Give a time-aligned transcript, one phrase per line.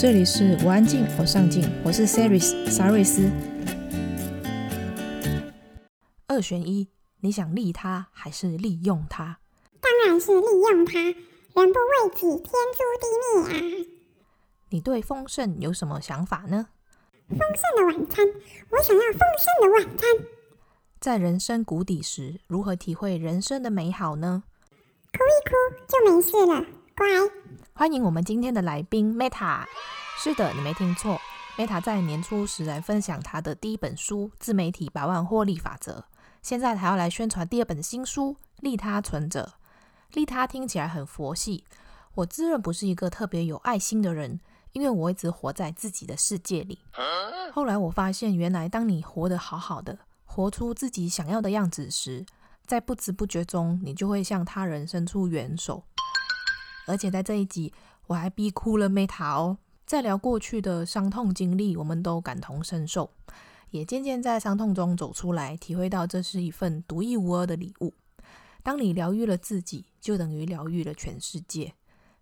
[0.00, 3.30] 这里是我安静，我上进，我是 Saris 沙瑞斯。
[6.26, 6.88] 二选一，
[7.20, 9.40] 你想利他还是利用他？
[9.78, 11.14] 当然是利用他，人
[11.52, 13.86] 不为己，天诛地灭啊！
[14.70, 16.68] 你对丰盛有什么想法呢？
[17.28, 18.26] 丰盛的晚餐，
[18.70, 20.08] 我想要丰盛的晚餐。
[20.98, 24.44] 在人生谷底时，如何体会人生的美好呢？
[25.12, 25.54] 哭一哭
[25.86, 26.64] 就没事了，
[26.96, 27.06] 乖。
[27.80, 29.64] 欢迎我们今天的来宾 Meta。
[30.18, 31.18] 是的，你没听错
[31.56, 35.92] ，Meta 在年初时来分享他的第一本书《自媒体百万获利法则》，
[36.42, 39.54] 现在还要来宣传第二本新书《利他存者》。
[40.14, 41.64] 利他听起来很佛系，
[42.16, 44.38] 我自认不是一个特别有爱心的人，
[44.72, 46.80] 因为我一直活在自己的世界里。
[47.50, 52.26] 后来我发现，原来当你活得好好的，活出自己想要的样子时，
[52.66, 55.84] 在不知不觉中，你就会向他人伸出援手。
[56.86, 57.72] 而且在这一集，
[58.06, 59.58] 我还逼哭了 Meta 哦。
[59.86, 63.10] 在聊过去的伤痛经历，我们都感同身受，
[63.70, 67.92] 也渐渐在伤痛中走出来，体会到这是一份独一无二的礼物。
[68.62, 71.72] 当你疗愈了自己，就等于疗愈了全世界。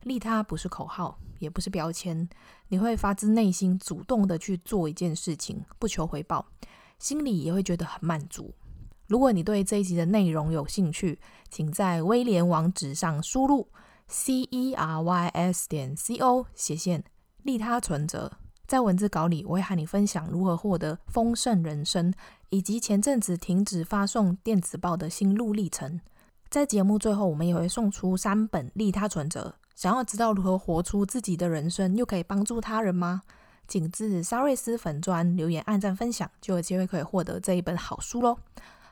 [0.05, 2.29] 利他不是口号，也不是标签，
[2.69, 6.47] 你会发自内心主动的去做一件事情，不求回报，
[6.99, 8.55] 心里也会觉得很满足。
[9.09, 11.19] 如果你对这一集的内容有兴趣，
[11.51, 13.69] 请在威廉网址上输入。
[14.09, 17.05] C e r y s 点 c o 斜线
[17.43, 18.33] 利他存折，
[18.67, 22.13] 在文字稿里，我会和你分享如何获得丰盛人生，
[22.49, 26.01] 以及前阵子停止发送电子报的心路历程。
[26.49, 29.55] 在节目最后，我们也会送出三本利他存折。
[29.77, 33.23] 想要知道如何活出自己的人生，又可以帮助他人吗？
[33.69, 38.39] 请至沙瑞斯粉砖留言、按赞、分享，就有机会可以获得这一本好书喽。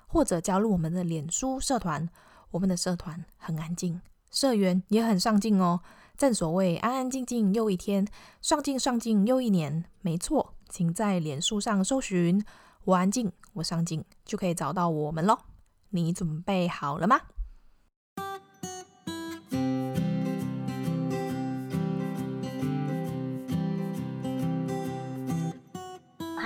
[0.06, 2.08] 或者加入我们的脸书社团，
[2.50, 4.00] 我们的社团很安静。
[4.36, 5.80] 社员也很上进哦，
[6.14, 8.06] 正所谓安安静静又一天，
[8.42, 9.86] 上进上进又一年。
[10.02, 12.44] 没错，请在脸书上搜寻
[12.84, 15.38] “我安静，我上进”，就可以找到我们喽。
[15.88, 17.19] 你准备好了吗？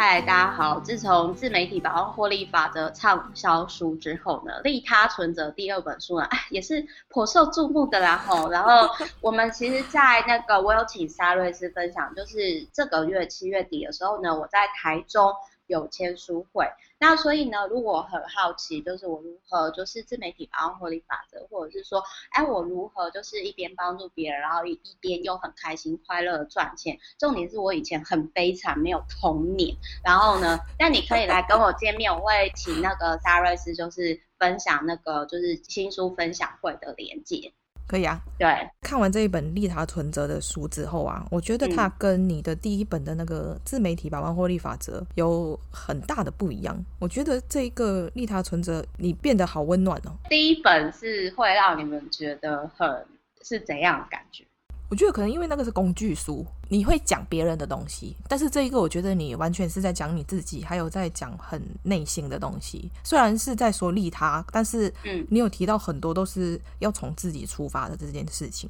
[0.03, 0.81] 嗨，大家好！
[0.81, 8.49] 自从自媒体百万获利法则畅销书之后呢，利他存折第二本书呢，哎， 也是颇受注目的啦吼。
[8.49, 8.89] 然后
[9.21, 15.35] 我们其实，在那个我有请沙瑞斯分享，就是这个月七月底的时候呢，我在台中。
[15.71, 16.67] 有签书会，
[16.99, 26.99] 那所以呢，如果很好奇，就是我如何就是自媒体百万获利法则，或者是说，哎，我如何就是一边帮助别人，然后一一边又很开心快乐的赚钱。
[27.19, 29.77] 重点是我以前很悲惨，没有童年。
[30.03, 37.53] 然后呢，那你可以来跟我见面，我会请那个沙瑞斯就是分享那个就是新书分享会的连接。
[37.91, 38.47] 可以啊，对，
[38.83, 46.81] 看完这一本利他存折的书之后啊，我觉得它跟你的第一本的那个自媒体百万获利法则有很大的不一样。
[47.01, 50.15] 我觉得这一个利他存折你变得好温暖哦。
[50.29, 53.05] 第一本是会让你们觉得很
[53.43, 54.45] 是怎样的感觉？
[54.91, 62.91] 我觉得可能因为那个是工具书，你会讲别人的东西，但是这一个我觉得你完全是在讲你自己，还有在讲很内心的东西。
[63.05, 68.69] 虽然是在说利他，但是嗯，你有提到很多都是要从自己出发的这件事情。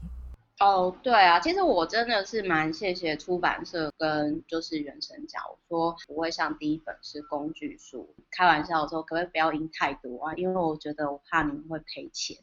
[0.60, 10.34] 哦，对啊，其实我真的是蛮谢谢出版社跟就是原神讲，我说不会像第一本是工具书，开玩笑说可不可以不要印太多啊？
[10.34, 12.36] 因为我觉得我怕你们会赔钱。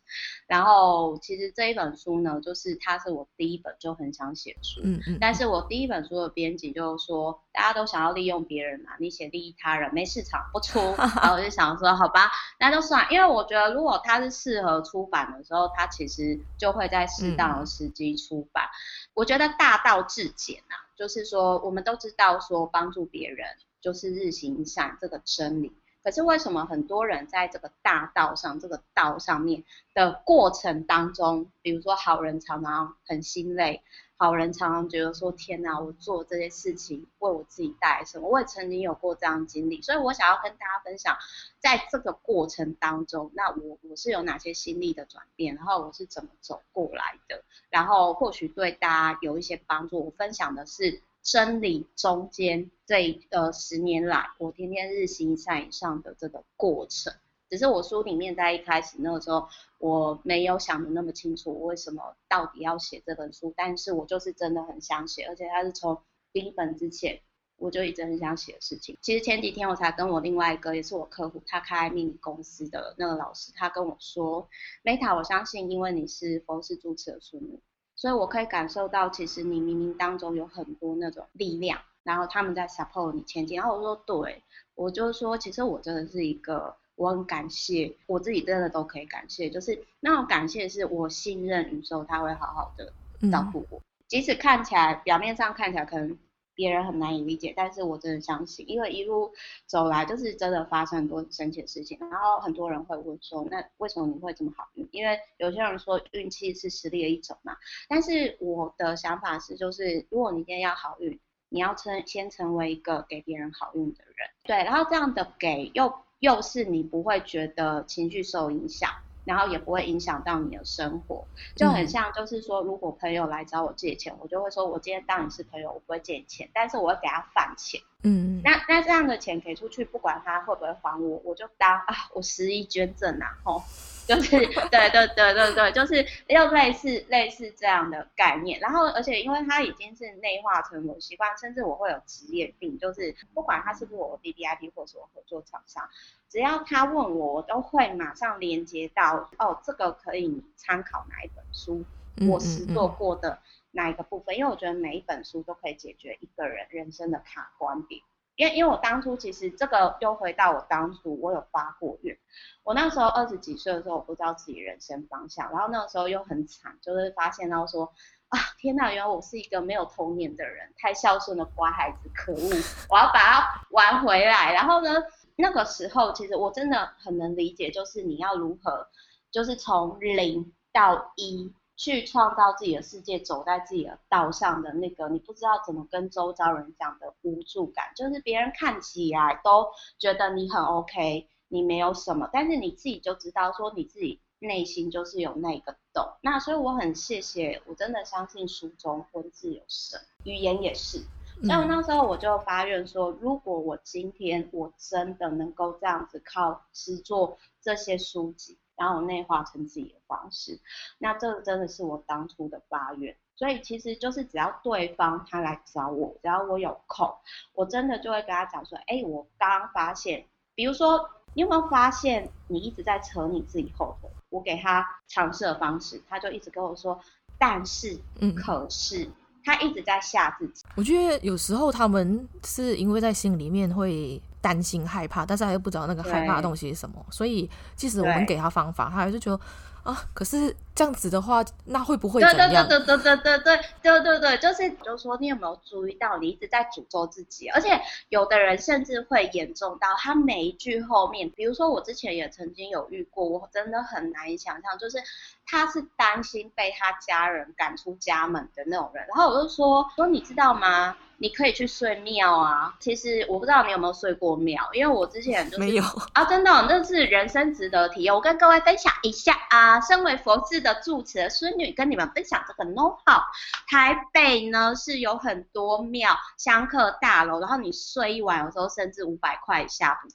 [0.47, 18.06] 然后其实这一本书呢，就是它是我第一本就很想写书，嗯嗯，但是我第一本书的编辑就是说大家都想要利用别人嘛，你写利益他人没市场不出， 然后我就想说好吧，那就算，因为我觉得如果它是适合出版的时候，它其实就会在适当的时机。
[18.15, 18.69] 出版，
[19.13, 23.45] 我觉得大道至简啊，就是说我们都知道说帮助别人
[23.81, 29.63] 就是日行善这个真理，可是为什么很多人在这个大道上这个道上面
[29.93, 33.83] 的过程当中，比如说好人常常很心累。
[34.19, 41.15] 好人常常觉得说：“天哪，我做这些事情为我自己带来什么？”我也曾经有过这样的经历，所以我想要跟大家分享，
[41.59, 50.03] 在这个过程当中，那我我是有哪些心力的转变，然后我是怎么走过来的，然后或许对大家有一些帮助。
[50.05, 57.13] 我分享的是真理中间这呃十年来，我天天日行一善以上的这个过程。
[57.49, 59.47] 只是我书里面在一开始那个时候，
[59.79, 65.97] 我没有想的那么清楚，我为什么到底要写这本书，但是我就是真的很想写，而且它是从
[66.33, 67.21] 第一本之前
[67.55, 68.97] 我就一直很想写的事情。
[69.01, 74.49] 其实前几天我才跟我另外一个也是我客户，他开命理公司的那个老师，他跟我说
[74.83, 77.61] ，Meta，我相信因为你是佛氏住持的孙女，
[77.95, 83.57] 所以我可以感受到其实你冥冥当中有很多那种力量，然后他们在 support 你前进。
[83.57, 84.43] 然后我说对，
[84.75, 86.75] 我就说其实我真的是一个。
[86.97, 92.91] 我很感谢，我自己真的都可以感谢，就是那种感谢是我信任宇宙，他会好好的
[93.31, 96.17] 照顾我，嗯、即使看起来表面上看起来可能
[96.55, 99.31] 别人很难以理解，但是我真的相信，因为一路
[99.67, 104.89] 走来就是真的发生很多神奇的事情，然后很多人会问说，那为什么你会这么好运？
[104.91, 107.55] 因为有些人说运气是实力的一种嘛，
[107.87, 111.19] 但是我的想法是，就是如果你今天要好运，
[111.49, 115.93] 你要成先成为一个给别人好运的人，对，然后这样的给又。
[116.19, 118.89] 又是你不会觉得情绪受影响，
[119.23, 127.81] 然后也不会影响到你的生活，就很像就是说，如果朋友来找我借钱，我就会说，我今天当你是朋友，我不会借你钱，但是我会给他饭钱。
[128.03, 133.63] 嗯，那那这样的钱给出去，不管他会不会还我，我就当啊，我十一捐赠啊，吼。
[134.07, 134.39] 就是
[134.71, 145.89] 对对对对对，就是又类似类似这样的概念，然后而且因为它已经是内化成我习惯，甚至我会有职业病，就是不管他是不是我 BBIP 或是我合作厂商，
[146.29, 151.83] 只要他问我，我都会马上连接到哦，这个可以参考哪一本书，
[152.29, 153.37] 我实做过的
[153.77, 158.01] 哪一个部分，因为我觉得每一本书都可以解决一个人人生的卡关点。
[158.35, 162.17] 因为因为我当初其实这个又回到我当初我有发过愿，
[162.63, 167.93] 我那时候二十几岁的时候我不知道自己人生方向，然后那个时候又很惨，就是发现到说
[168.29, 172.49] 啊天哪，原来我是一个没有童年的人，太孝顺的乖孩子，可恶，
[172.89, 174.53] 我要把它玩回来。
[174.53, 175.03] 然后呢，
[175.35, 178.87] 那个时候其实我真的很能理解，就是你要如何，
[179.31, 181.53] 就是从零到一。
[181.77, 189.67] 去创造自己的世界，走在自己的道上的那个，你不知道怎么跟周遭人讲的无助感，就是别人看起来都
[189.99, 196.03] 觉得你很 OK，你没有什么，但是你自己就知道说你自己内心就是有那个洞。
[196.21, 201.03] 那所以我很谢谢，我真的相信书中文字有神，语言也是。
[201.43, 208.57] 所以我那时候我就发愿说，如果我今天我真的能够这样子靠诗作这些书籍。
[208.77, 210.59] 然后内化成自己的方式，
[210.99, 217.11] 那这个真的是我当初的发愿，所以其实就是只要对方他来找我，只要我有空，
[217.53, 224.09] 我真的就会跟他讲说，哎，我刚刚发现，比如说你有没有发现你一直在扯你自己后腿？
[224.29, 226.99] 我给他尝试的方式，他就一直跟我说，
[227.39, 229.09] 但是，嗯，可是，
[229.43, 230.63] 他一直在吓自己。
[230.75, 234.21] 我觉得有时候他们是因为在心里面会。
[234.41, 239.39] 担心害怕，但是他又不知道那个害怕的东西是什么，所以即使我们给他方法，他还是觉得
[239.83, 242.67] 啊，可是这样子的话，那会不会怎样？
[242.67, 247.47] 对对对对对对对对对对对，就是就是说，你有没有注意到，你一直在诅咒自己？
[247.49, 247.69] 而且
[248.09, 254.97] 有的人甚至会严重到他每一句后面，比如说我之前也曾经有遇过，我真的很难以想象，就是
[255.47, 260.95] 他是担心被他家人赶出家门的那种人，然后我就说说你知道吗？
[261.19, 262.75] 你可以去睡庙啊！
[262.79, 265.83] 其实我不知道你有没有睡过庙，因为我之前就是没有
[266.13, 268.13] 啊，真的，那是人生值得体验。
[268.13, 273.23] 我跟各位分享一下啊，身为佛寺的住持的孙女，跟你们分享这个 know how。
[273.67, 280.09] 台北呢是有很多庙香客大楼，然后你睡一晚，有时候甚至五百块以下不。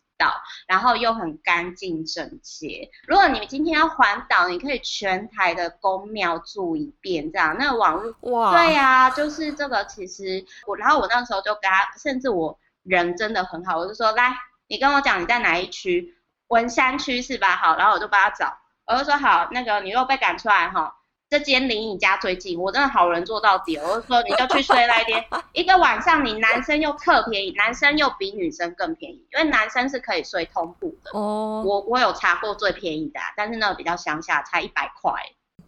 [0.66, 2.90] 然后又很干净整洁。
[3.06, 7.56] 如果你们今天要环岛，你可以全台的宫庙住一遍，这样。
[7.58, 9.84] 那个网络哇，对呀、啊，就是这个。
[9.86, 14.34] 其实我，然后我那时候就跟他，甚至我人真的很好，我就说，来，
[14.68, 16.14] 你跟我讲你在哪一区，
[16.48, 17.56] 文山区是吧？
[17.56, 20.96] 好，然后我就帮他找，我就说好，那个你又被赶出来哈。
[21.32, 23.78] 这间离你家最近，我真的好人做到底。
[23.78, 25.24] 我就说，你就去睡那边，
[25.54, 31.10] 一个晚上你男生又特便宜，男生又比女生更便宜，因为男生是可以睡通铺的。
[31.18, 35.10] 哦，我我有查过最便宜的，但是那个比较乡下，才一百块。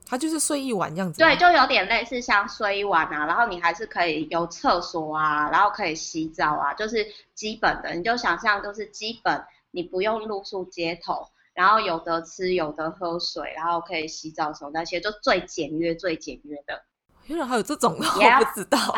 [0.07, 1.19] 他就是睡一晚这样子。
[1.19, 11.27] 对，就有点类似像睡一晚啊，然后你还是可以有厕所啊，然后可以洗澡啊，就是基本的，你就想象就是基本，你不用露宿街头。
[11.55, 16.83] 然后有的吃，有的喝水，然后可以洗澡什么那些，就最简约、最简约的。
[17.27, 18.79] 原来还有这种的，yeah, 我不知道。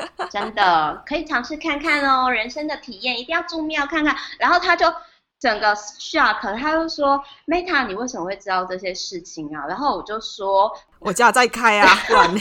[0.30, 4.16] 真的可以尝试看看哦，人生的体验一定要住庙看看。
[4.38, 4.86] 然后他就
[5.38, 12.40] 整个 shock，他就说：“Meta，你为什么会知道这些事情啊？”然后我就说：“我家在开啊， 不然呢？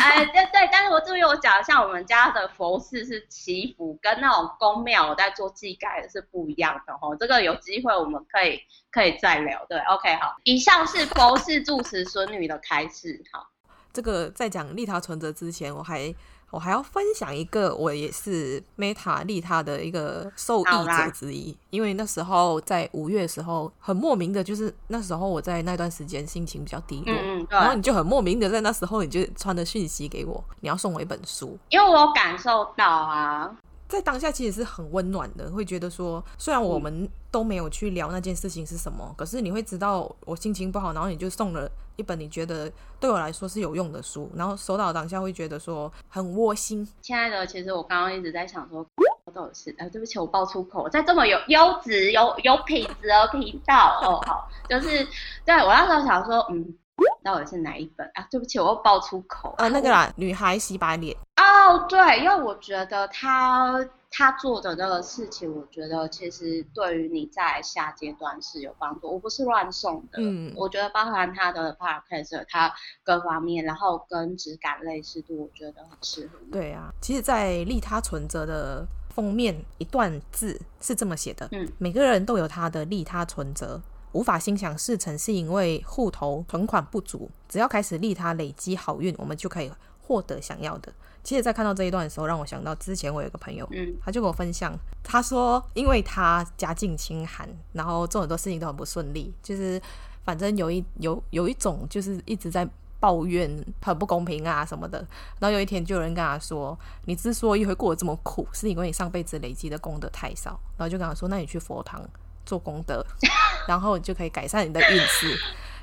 [0.00, 7.16] 哎，对对，但是我注意我讲，像我们家的佛寺是祈福，跟那种宫庙我在做祭改的是不一样的哦。
[7.18, 8.60] 这个有机会我们可以
[8.90, 9.64] 可以再聊。
[9.68, 13.22] 对，OK，好，以上是佛寺住持孙女的开示。
[13.32, 13.48] 好，
[13.92, 16.14] 这个在讲利他存折之前，我还。
[16.50, 21.56] 我还要分享一个，我也是 Meta 利他的一个受益者之一。
[21.70, 33.50] 因为那时候在五月的时候，很莫名的，就是那时候我在那段时间心情比较低落，嗯，然后你就很莫名的在那时候，你就传的讯息给我，你要送我一本书，因为我感受到啊。
[33.90, 42.70] 在当下其实是很温暖的，会觉得说，虽然我们都没有去聊那件事情是什么，可是你会知道我心情不好，然后你就送了一本你觉得
[43.00, 46.86] 对我来说是有用的书，然后收到当下会觉得说很窝心。
[47.02, 48.86] 亲爱的，其实我刚刚一直在想说，
[49.24, 55.06] 我到底是，哎，对不起，我爆粗口，在这么有优质、有有品质的频道哦，好，就是
[55.44, 56.74] 对我那时候想说，嗯。
[57.22, 58.26] 到底是哪一本啊？
[58.30, 59.54] 对不起，我又爆粗口。
[59.58, 61.16] 啊，那个啦，女孩洗白脸。
[61.36, 69.10] 哦，对，因为我觉得他他做的那个事情，我觉得其实对于你在下阶段是有帮助。
[69.12, 72.72] 我不是乱送的，嗯，我觉得包含他的 podcast，他
[73.04, 76.38] 各方面，然后跟质感类似度，我觉得很适合。
[76.50, 83.80] 对啊，其实，在利他存折的封面一段字是这么写的，嗯，每个人都有他的利他存折。
[84.12, 87.30] 无法心想事成，是因为户头存款不足。
[87.48, 90.92] 只要开始利他累积好运，我们就可以获得想要的。
[91.22, 99.80] 其实，在看到这一段的时候，让我想到之前我有一个朋友，嗯，他就跟我分享，他说，因为他家境清寒，然后做很多事情都很不顺利，就是
[100.24, 102.66] 反正有一有有一种就是一直在
[102.98, 103.48] 抱怨
[103.82, 104.98] 很不公平啊什么的。
[105.38, 110.58] 然后有一天就有人跟他说，你之所以会过得这么苦，是因为你上辈子累积的功德太少。
[110.78, 112.02] 然后就跟他说，那你去佛堂。
[112.50, 113.04] 做功德，
[113.68, 115.38] 然后你就可以改善你的运势。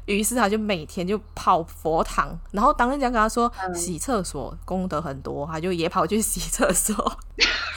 [0.07, 7.17] 于是他就每天就跑佛堂，然后当人家跟他说洗厕所功德很多，他就也跑去洗厕所。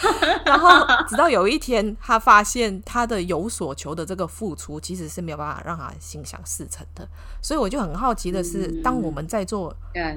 [0.46, 0.70] 然后
[1.06, 7.06] 直到有一天，他发现他的有所求的这个付出，其实是没有办法让他心想事成的。
[7.42, 9.74] 所以我就很好奇的是，当我们在做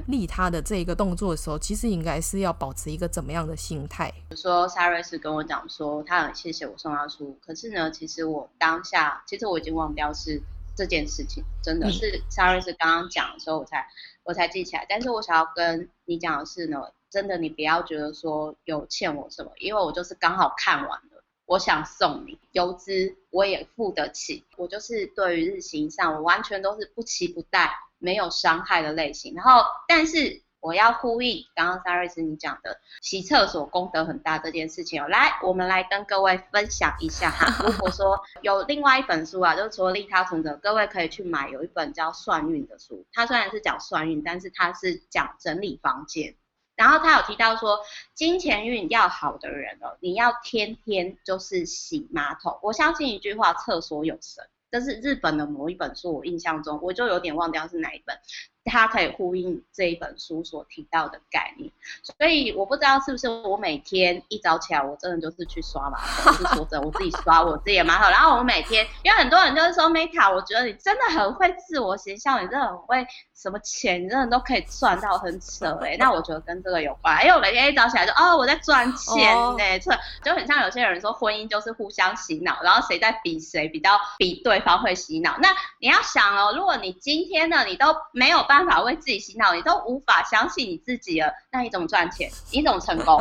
[0.08, 4.10] 利他的这一个动作的时候，其实应该是要保持一个怎么样的心态？
[4.29, 10.41] 比如说 Cyrus 跟我讲说，他很谢谢我送他书，可是呢，其实我当下，其实我已经忘掉是。
[10.75, 13.88] 这件事情真的是 Sorry 是刚刚讲的时候我才
[14.24, 30.42] 我才记起来，但是我想要跟你讲的是呢，真的你不要觉得说有欠我什么，因为我就是刚好看完了，我想送你邮资我也付得起，我就是对于日行上我完全都是不期不待，没有伤害的类型，然后但是。
[30.63, 37.63] 我要呼应刚刚 Saris 你讲的洗厕所功德很大这件事情哦，来，我们来跟各位分享一下哈。
[37.67, 46.36] 如果说有另外一本书啊，就是除了利他存折，各位可以去买有一本叫算运的书，它虽然是讲算运，但是它是讲整理房间。
[46.75, 47.79] 然后他有提到说，
[48.15, 52.58] 金钱运要好的人哦，你要天天就是洗马桶。
[52.63, 54.43] 我相信一句话，厕所有神。
[54.72, 58.17] 这是日本的某一本书，我印象中我就有点忘掉是哪一本。
[58.65, 68.10] 它可以呼应这一本书所提到的概念，所以我不知道是不是我每天一早起来，我真的就是去刷马桶， 我是说真的，我自己刷我自己的马桶。
[68.10, 73.05] 然后我每天，因为很多人就是说，Meta，我觉得你真的很会自我形象，你真的很会
[73.36, 75.98] 什么钱，你真的都可以赚到很扯哎、欸。
[76.03, 80.00] 那我觉得跟这个有关，因为我每天一早起来就哦我在赚钱呢、欸，这、oh.
[80.24, 85.38] 就很像有些人说婚姻就是互相洗脑，然后谁在比谁比较比对方会洗脑。
[85.41, 92.30] 那你要想哦，如果你今天呢，你都没有办办法为自己洗脑，你都无法相信你自己了，那你怎么赚钱？
[92.52, 93.20] 你怎么成功？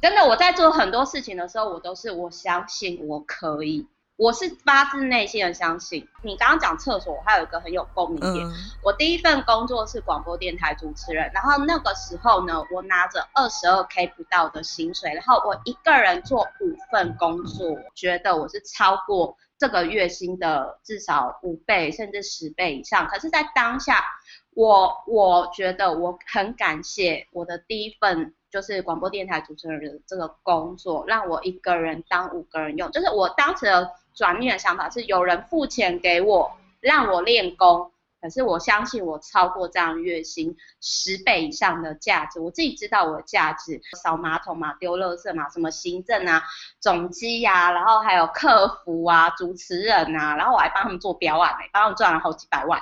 [0.00, 6.06] 真的，我在做很多事情的时候，我都是我相信我可以，我是发自内心的相信。
[6.22, 8.46] 你刚刚讲厕所，我还有一个很有共鸣点。
[8.46, 8.52] 嗯、
[8.84, 23.08] 我第一份工作是广播电台主持人，然后那个时候呢，我拿着二十二 K 不到的薪水，然后我一个人做五份工作，觉得我是超过这个月薪的至少五倍甚至十倍以上。
[23.08, 24.04] 可是，在当下。
[24.54, 32.90] 我我觉得我很感谢我的第一份就是广播电台主持人的这个工作，让我一个人当五个人用。
[32.90, 37.92] 就是我当时的转念的想法是，有人付钱给我，让我练功。
[38.20, 43.80] 可是我相信我超过这样月薪十倍以上的价值，我自己知道我的价值。
[44.02, 46.42] 扫马桶嘛，丢垃圾嘛，什么行政啊、
[46.80, 52.80] 总机呀、啊，然后还有客服啊、主持人啊，然后我还帮他们做标案哎，帮他们赚了好几百万。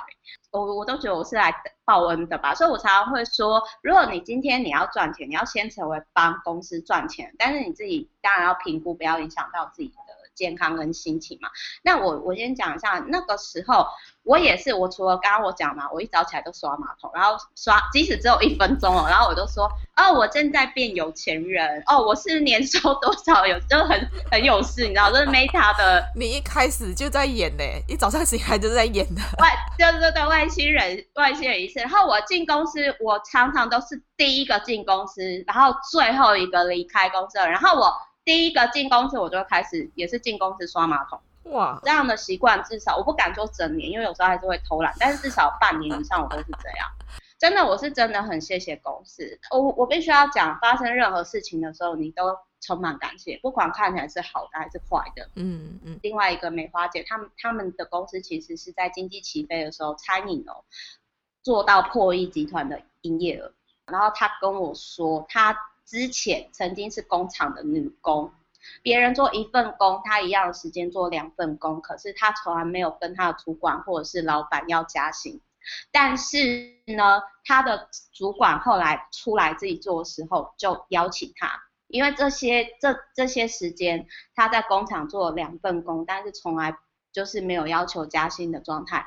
[0.51, 1.53] 我我都觉得我是来
[1.85, 9.93] 报恩的吧，所以我常常会说，如果你今天你要赚钱，你要先成为帮公司赚钱，但是你自己当然要评估，不要影响到自己
[10.39, 11.49] 健康跟心情嘛。
[11.83, 13.85] 那我我先讲一下，那个时候
[14.23, 26.05] 我也是，我除了刚刚我讲嘛，我一早起来都刷马桶，然后刷，即使只有一分钟哦，然后我就说，哦，我正在变有钱人，哦，我是年收多少有，就很很有事，你知道，就是 Meta 的。
[26.15, 29.21] 你一开始就在演呢，一早上醒来就在演的。
[29.39, 31.79] 外，对对对，外星人，外星人仪式。
[31.79, 37.37] 然后我进公司，我常常都是第一个进公司，然后最后一个离开公司。
[37.39, 37.93] 然后我
[38.29, 41.19] 第一个进公司，我就开始也是进公司刷马桶。
[41.45, 46.87] 哇，这样的习惯至少我不敢说整年，因为有时候还是会偷懒，但是至少半年以上我都是这样。
[47.39, 49.39] 真的，我是真的很谢谢公司。
[49.49, 55.27] 我我必须要讲，发生任何事情的时候，你都充满感谢，不管看起来是好的还是坏的。
[55.33, 55.99] 嗯嗯。
[56.03, 60.63] 另外一个梅花姐，他们他们的公司其实是在经济起飞的时候，餐饮哦
[61.41, 63.51] 做到破亿集团的营业额。
[63.87, 65.57] 然后他跟我说，他
[65.89, 68.31] 之前曾经是工厂的女工，
[68.83, 75.41] 别人做一份工，她一样的时间做两份工，可是她从来没有跟她的主管或者是老板要加薪。
[75.91, 81.51] 但是呢，他的主管后来出来自己做的时候，就邀请他，
[81.87, 86.77] 因为这些这这些时间他在工厂做了两份工，但是从来
[87.11, 89.05] 就是没有要求加薪的状态，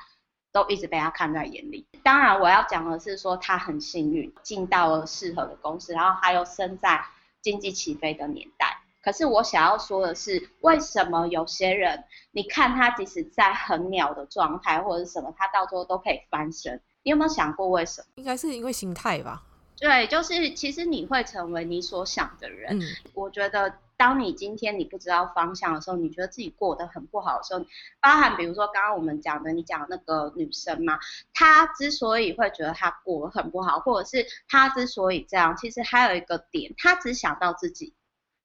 [0.52, 1.86] 都一直被他看在眼里。
[2.02, 7.04] 当然，我要讲的是说他很幸运进到了适合的公司，然后还有生在
[7.40, 8.78] 经济起飞的年代。
[9.02, 16.80] 可是我想要说的是，为什么有些人，你看他即使在很鸟的状态或者是什么，他到最后都可以翻身？
[17.02, 18.06] 你有没有想过为什么？
[18.14, 19.42] 应该是因为心态吧。
[19.78, 22.78] 对，就是其实你会成为你所想的人。
[22.78, 22.82] 嗯，
[23.14, 27.64] 我觉得当你今天你不知道方向的时候，你觉得自己过得很不好的时候，
[28.00, 30.98] 包含比如说刚刚我们讲的，你讲的那个女生嘛，
[31.32, 37.94] 她之所以会觉得她过得很不好，或者是她之所以这样，其实还有一个点，她只想到自己。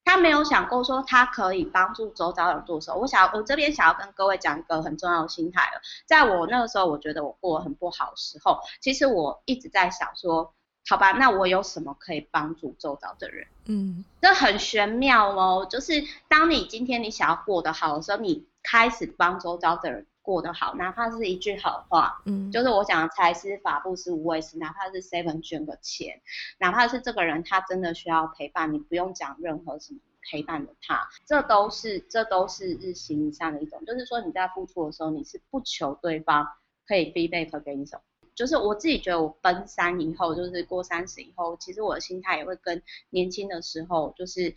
[0.05, 2.97] 他没有想过说他可以帮助周遭人做什么。
[2.97, 5.81] 我想，我这边想要跟各位讲一个很重要的心态了。
[6.05, 10.53] 在我那个时候，我觉得我过得很不好的时候，其实我一直在想说，
[10.89, 13.47] 好吧，那我有什么可以帮助周遭的人？
[13.65, 15.67] 嗯，这很玄妙哦。
[15.69, 15.93] 就是
[16.27, 26.21] 当你今天你想要过得好的时候，你开始帮周遭的人过得好，哪怕是一句好话，嗯，就是我讲的财师法布施无畏施，哪怕是 seven 捐个钱，
[26.59, 36.47] 哪怕是这个人他真的需要陪伴，你不用讲任何什么陪伴的他，这都是这都是日行一善的一种，就是说你在付出的时候，你是不求对方
[36.85, 38.01] 可以 feedback 给你什么，
[38.37, 44.55] 就是我自己觉得我奔三以后，就是过三十以后，其实我的心态也会跟年轻的时候就是。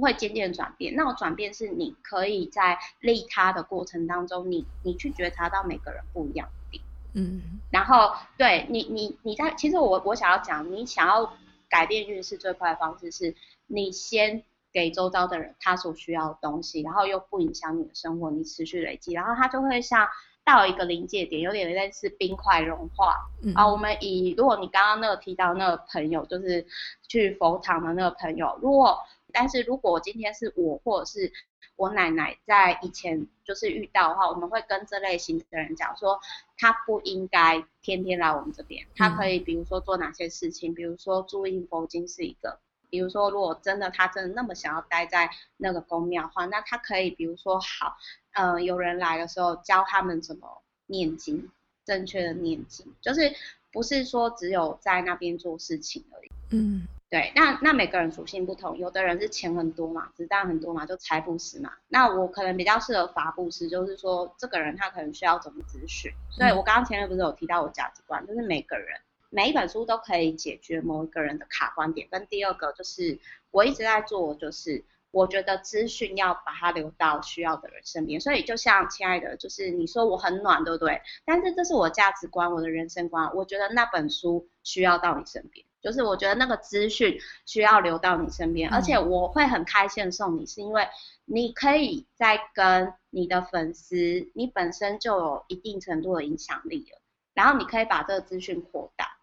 [0.00, 11.36] 会渐渐转变，那种转变是你可以在利他的过程当中，你你去觉察到每个人不一样的点，嗯，然后对你你你在其实我我想要讲，你想要
[11.68, 13.34] 改变运势最快的方式是，
[13.66, 20.06] 你先给周遭的人他所需要的东西，然后又不影响你的生活，你持续累积，然后他就会像
[20.48, 26.66] 到一个临界点，有点类似冰块融化，嗯，啊，我们以如果你刚刚那个提到那个朋友，就是
[27.06, 28.98] 去佛堂的那个朋友，如果
[29.30, 31.30] 但是如果今天是我或者是
[31.76, 36.18] 我奶奶在以前就是遇到的话，我们会跟这类型的人讲说，
[36.56, 42.58] 他不应该天天来我们这边，他可以比如说做哪些事情，比如说注印佛经是一个，
[42.90, 47.96] 比如说如果真的他真的那么想要待在那个宫庙的话，那他可以比如说好，
[48.32, 51.50] 嗯、呃，有人来的时候教他们怎么念经，
[51.84, 53.34] 正确的念经，就是
[53.72, 56.86] 不是说只有在那边做事情而已，嗯。
[57.10, 61.72] 对，那那每个人属性不同，有的人是钱很多嘛，子弹很多嘛，就财布施嘛。
[61.88, 66.12] 那我可能比较适合法布施，就是说这个人他可能需要怎么咨询。
[66.30, 72.08] 所以我刚刚前面不是有提到我价值观，就是每个人每一本书都可以解决某一个人的卡观点。
[72.10, 73.18] 跟第二个就是
[73.50, 78.20] 我一直在做，就是我觉得资讯要把它留到需要的人身边。
[78.20, 81.00] 所以就像亲爱的，就是你说我很暖，对不对？
[81.24, 85.64] 但是这是我价值观，我的人生观，我觉得那本书需要到你身边。
[85.80, 90.88] 就是我觉得那个资讯需要留到你身边，而且我会很开心送你，是因为
[91.24, 97.00] 你可以在跟你的粉丝，你本身就有一定程度的影响力了，
[97.32, 99.17] 然后你可以把这个资讯扩大，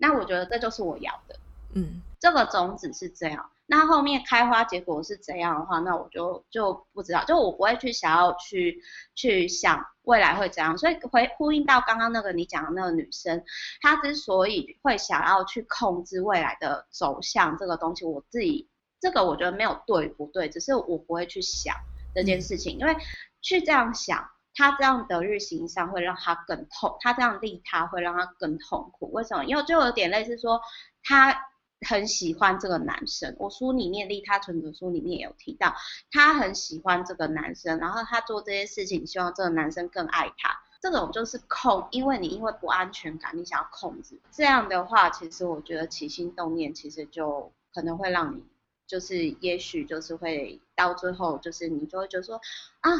[0.00, 1.36] 那我觉得这就是我要的，
[1.74, 3.50] 嗯，这个种子是这样。
[3.66, 8.82] 那后面开花结果是怎样的话，那我就就不知道，就我不会去想要去
[9.14, 13.44] 去想未来会怎样，所以回呼应到刚刚那个你讲的那个女生，
[13.80, 18.68] 她之所以会想要去控制未来的走向这个东西，我自己
[19.00, 21.76] 这个我觉得没有对不对，只是我不会去想
[22.12, 22.96] 这件事情，嗯、因为
[23.40, 29.44] 去这样想，他这样的日行上会让他更痛，他这样利他会让他更痛苦，为什么？
[29.44, 30.60] 因为就有点类似说
[31.02, 31.46] 他。
[31.88, 33.34] 很喜欢这个男生。
[33.38, 35.74] 我书里面利他存折书里面也有提到，
[36.12, 40.60] 他很喜欢这个男生，然后他做这些事情，希望这个男生更爱他。
[40.82, 44.20] 这种就是控，因为你因为不安全感，你想要控制。
[44.30, 48.44] 这样的话，其实我觉得起心动念，其实就可能会让你，
[48.86, 52.38] 就是也许就是会到最后，就是你就会觉得说
[52.80, 52.90] 啊。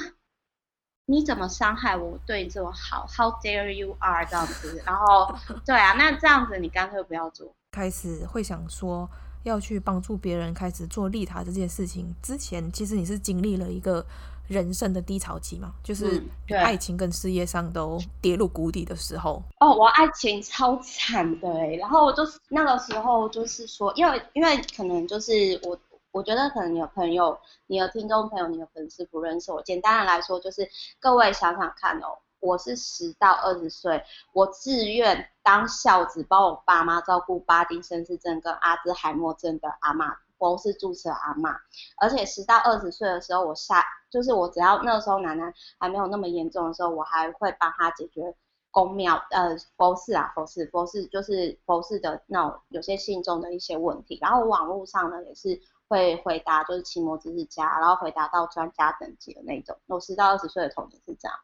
[1.11, 2.16] 你怎么伤害我？
[2.25, 5.35] 对你这么好，How dare you are 这样子，然后
[5.66, 7.53] 对啊，那这样子你干脆不要做。
[7.73, 9.11] 开始会想说
[9.42, 14.07] 要去帮助别人，开始做利他这件事情之前，其实你是经历了一个
[14.46, 15.73] 人生的低潮期嘛？
[15.83, 19.42] 就是爱情跟事业上都跌入谷底的时候。
[19.59, 25.77] 嗯、哦，我爱情超惨的哎，然后我就是那个时候就是说，因为因为可能就是我。
[26.12, 29.62] 我觉得可能你有朋友，你有听众朋友，你有粉丝不认识我。
[29.62, 30.68] 简单的来说，就是
[30.99, 41.55] 各位想想看哦，我是十到二十岁，我自愿当孝子，帮我爸妈照顾巴丁森氏症跟阿兹海默症的阿嬷，我是住持的阿嬷。
[42.01, 48.35] 而且十到二十岁的时候，我下就是我只要那个时候奶奶还没有那么严重的时候，我还会帮她解决
[48.73, 54.18] 宫庙呃佛事啊佛事佛事就是佛事的那种有些信众的一些问题。
[54.20, 55.61] 然后网络上呢也是。
[55.90, 59.76] 会回答就是奇摩知识家，然后回答到专家等级的那种。
[59.88, 61.37] 我十到二十岁的童年是这样，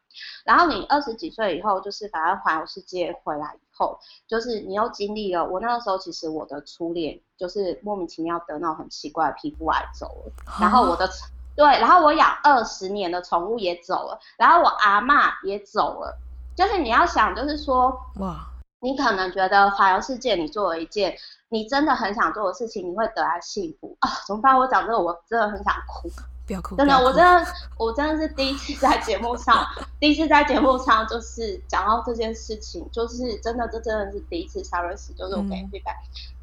[0.45, 5.43] 然后你二十几岁以后，就是反正环游世界回来以后，就是你又经历了。
[5.43, 10.31] 我那个时候其实我的初恋就是莫名其妙得那种很奇怪的皮肤癌走了，
[10.61, 11.09] 然后我的
[11.57, 16.17] 对，然后我养二十年的宠物也走了，然后我阿嬷也走了。
[16.55, 18.47] 就是你要想，就是说哇，
[18.79, 21.17] 你可能觉得环游世界你做了一件。
[21.49, 24.09] 你真的很想做的事情，你会得来幸福啊？
[24.27, 24.57] 怎么办？
[24.57, 26.09] 我讲这个，我真的很想哭。
[26.45, 27.45] 不要哭，真的，我真的，
[27.77, 29.65] 我真的是第一次在节目上，
[29.97, 34.61] 第一次在节目上就是讲到这件事情，就是真的，这真的是第一次。
[34.61, 35.95] Cyrus 就是我给你 feedback，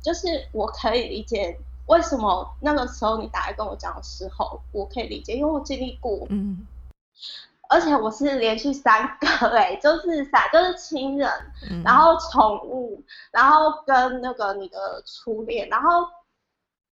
[0.03, 6.27] 就是我可以理解为什么那个时候你打来跟我讲的时候，我可以理解，因为我经历过。
[6.31, 6.67] 嗯。
[7.71, 11.31] 而且我是连续三个哎、 欸，就是三，就是亲人，
[11.71, 16.07] 嗯、然后宠物，然后跟那个你的初恋，然后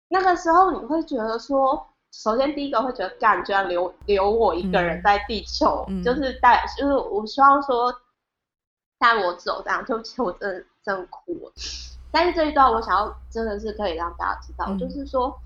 [0.09, 7.95] 那个时候你会觉得说，首先第一个会觉得，干，居然留留我一个人在地球，嗯、就是带，就是我希望说
[8.99, 11.53] 带我走这样，就其实我真的真的哭了。
[12.11, 15.39] 但是这一段我想要真的是可以让大家知道，嗯、就是说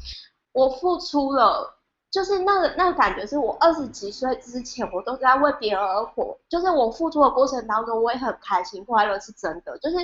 [0.53, 1.76] 我付出了。
[2.17, 6.35] 就是那个那个感觉，是我二十几岁之前，我都在为别人而活。
[6.49, 9.77] 就是我付出的过程当中，我也很开心快乐，是真的。
[9.81, 9.97] 就是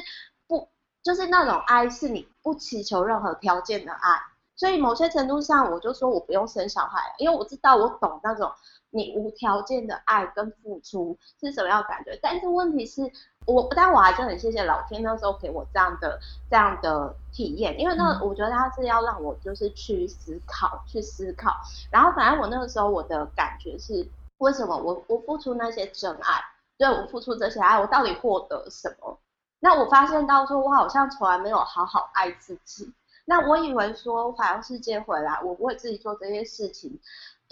[0.46, 0.68] 不，
[1.02, 4.20] 就是那种爱，是你不祈求任何条件的爱。
[4.56, 8.52] 所以某些程度上，我就说我不用生小孩，因为我知道我懂那种
[8.90, 12.18] 你无条件的爱跟付出是什么样感觉。
[12.20, 13.10] 但是问题是。
[13.46, 21.52] 我，但我还是很谢谢老天那时候给我这样的这样的体验，因为那个我觉得他是要让我就是去思考，去思考。
[21.90, 26.42] 然后反正我那个时候我的感觉是，为什么我我付出那些真爱，
[26.78, 29.18] 对，我付出这些爱，我到底获得什么？
[29.60, 32.92] 那我发现到说，我好像从来没有好好爱自己。
[33.24, 36.98] 那我以为说环游世界回来，我不会自己做这些事情。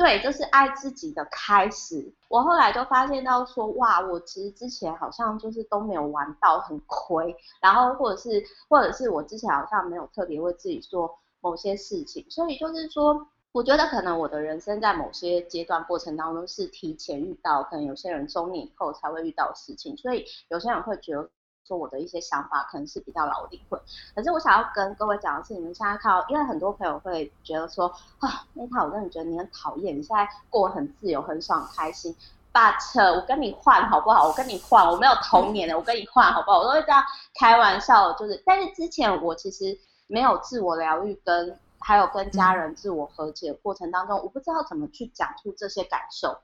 [0.00, 2.10] 对，就是爱自己的开始。
[2.28, 7.36] 我后来就发现到说，哇，我其实之前好像就是都没有玩到，很亏。
[7.60, 12.24] 然后或者是，或者是我之前好像没有特别为自己做某些事情。
[12.30, 19.94] 所以就是说，我觉得可能我的人生在某些阶段过程当中是提前遇到，可能有些人中年以后才会遇到事情。
[19.98, 21.28] 所以有些人会觉得。
[21.70, 23.80] 说我的一些想法可能是比较老灵魂，
[24.12, 27.86] 可是我想要跟各位讲的是，你们现在看到，因为很多朋友会觉得说，
[28.18, 32.16] 啊，那套我真的觉得你很讨厌，你现在过得很自由、很爽、很开心。
[32.52, 34.26] But 我跟你换好不好？
[34.26, 36.58] 我跟你换，我没有童年的，我跟你换好不好？
[36.58, 37.00] 我都会这样
[37.38, 39.78] 开玩笑，就是，但是之前我其实
[40.08, 46.38] 没有自我疗愈，跟还有跟家人自我和解过程当中，我不知道怎么去讲出这些感受。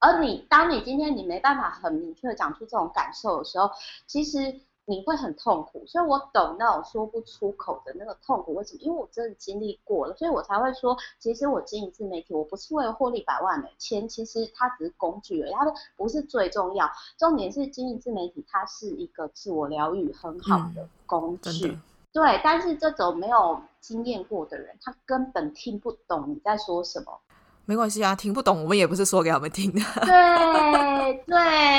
[0.00, 3.70] 而你，当你今天你没办法很明确的讲出这种感受的时候，
[4.08, 4.60] 其实。
[4.84, 8.52] 你会很痛苦，所以我懂那种说不出口的那个痛苦。
[8.54, 8.80] 为什么？
[8.82, 16.90] 因为我真的经历过了，所以我才会说，其实我经营自媒体，我不是为了获利百万的钱，其实它只是工具而已，它不是最重要。
[17.16, 21.68] 重点是经营自媒体，它是一个自我疗愈很好的工具。
[21.68, 27.20] 嗯、对，但是这种没有经验过的人，他根本听不懂你在说什么。
[27.64, 29.80] 没关系啊，听不懂我们也不是说给他们听的。
[30.04, 31.36] 对对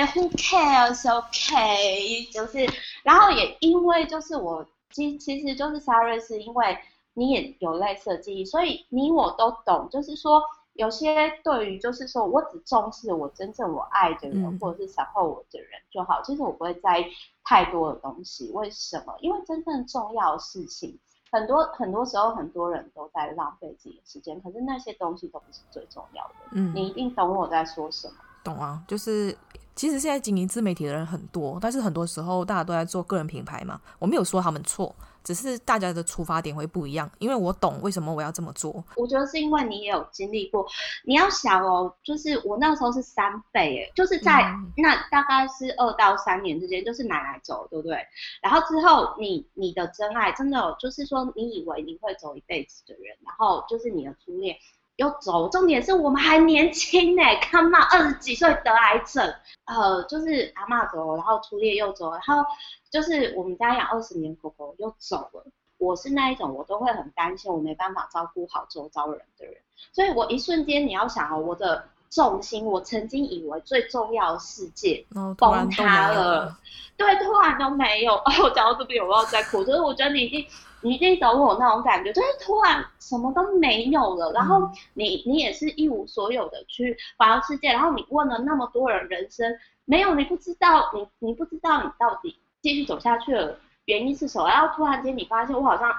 [0.08, 2.66] ，Who cares？OK，就是，
[3.04, 6.78] 然后也因为就是我其其实就是 Sarah 是因为
[7.14, 9.90] 你也有类似的记忆，所以你我都懂。
[9.92, 10.42] 就是说，
[10.74, 16.22] 有些对于就是说我只重视我真正我爱的人，嗯、或者是守候我的人就好。
[16.24, 17.06] 其实我不会在意
[17.44, 18.50] 太多的东西。
[18.54, 19.14] 为什么？
[19.20, 20.98] 因为真正重要的事情
[21.34, 26.36] 很多很多时候，很多人都在浪费自己的时间，可是那些东西都不是最重要的。
[26.52, 28.14] 嗯，你一定懂我在说什么。
[28.44, 29.36] 懂啊，就是。
[29.76, 33.82] 其实现在经营自媒体的人很多，但是很多时候大家都在做个人品牌嘛。
[33.98, 37.10] 我没有说他们错，只是大家的出发点会不一样。
[37.20, 38.84] 因为我懂为什么我要这么做。
[38.96, 40.66] 我觉得是因为你也有经历过。
[41.06, 47.98] 你要想哦，就是我那时候是三倍，诶，就是在、嗯、那大概是二到三年之间，就是奶奶走，对不对？
[48.42, 54.56] 然后之后你你的真爱真的就是说，你以为你会走一辈子的人，然后就是你的初恋。
[54.98, 59.34] 又走，重点是我们还年轻呢， 看嘛，二十几岁得癌症，
[59.66, 62.46] 呃，就是阿嬷走，然后初恋又走，然后
[62.92, 65.46] 就是我们家养二十年狗狗又走了。
[65.80, 69.56] 我是那一种，我都会很担心，我没办法照顾好周遭人的人，
[69.92, 75.06] 所以我一瞬间你要想哦，我的重心，我曾经以为最重要的世界
[75.38, 76.56] 崩塌了，
[76.96, 78.14] 对，突然都没有。
[78.24, 80.48] 哦，我讲到这边，我要再哭，就是我觉得你已经。
[80.84, 89.50] 你一定懂我那种感觉，就是突然什么都没有了，然后你你也是一无所有的去环游世界，然后你问了那么多人人生，
[89.86, 95.92] 没有，你不知道，你你不知道你到底继续走下去的原因是什么，然后突然间你发现我好像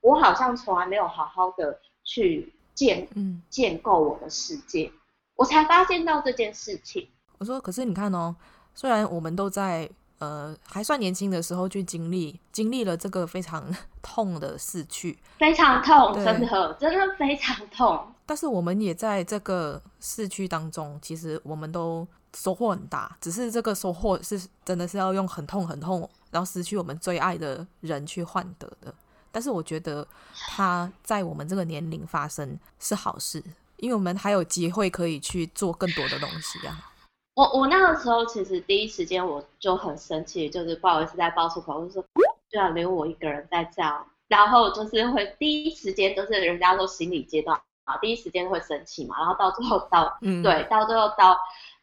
[0.00, 4.90] 我好像从来没有好好的去建嗯建构我的世界，
[5.36, 7.08] 我才发现到这件事情。
[7.38, 8.34] 我说，可是你看哦，
[8.74, 9.90] 虽然我们都在。
[10.18, 13.64] 呃，还算年轻的时候去经历，经历了这个非常
[14.00, 18.12] 痛的逝去，非常痛，真的，真的非常痛。
[18.24, 23.14] 但是我们也在这个逝去当中，其实我们都收获很大。
[23.20, 28.94] 只是这个收获是真的是要用很痛很痛，然后失去我们最爱的人去换得的。
[29.30, 30.06] 但是我觉得
[30.48, 33.42] 他在我们这个年龄发生是好事，
[33.76, 36.92] 因为我们还有机会可以去做更多的东西啊。
[37.34, 42.04] 我我那个时候其实第一时间我就很生气，就是不好意思在爆粗口，我就说
[42.50, 51.36] 对啊，留我一个人在这样，然后就是会第一时间就是人家说心理阶段啊，第一时间会生气嘛，然后到最后到、嗯、对，到最后到。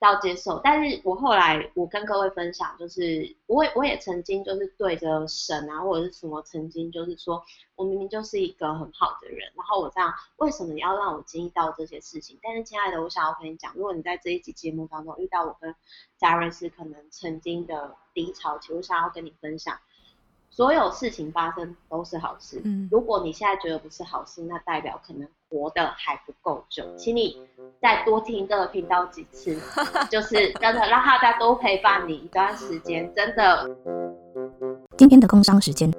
[0.06, 7.44] 要接受，但是我后来我跟各位分享，就是我也我也曾经就是对着神啊或者是什么，曾经就是说
[7.76, 12.40] 我明明就是一个很好的人，然后我这样为什么要让我经历到这些事情？
[12.42, 15.76] 但是亲爱的，我想要跟你讲，如果你在这一集节目当中遇到我跟
[16.18, 19.78] 家人是可能曾经的低潮期，我想要跟你分享。
[20.54, 22.62] 所有事情发生都是好事。
[22.66, 27.38] 嗯，如果你现在觉得不是好事，那代表可能活得还不够久，请你
[27.82, 29.58] 再多听这个频道几次，
[30.12, 33.70] 就是真的让大家多陪伴你一段时间，真的。
[34.98, 35.90] 今天的工商时间，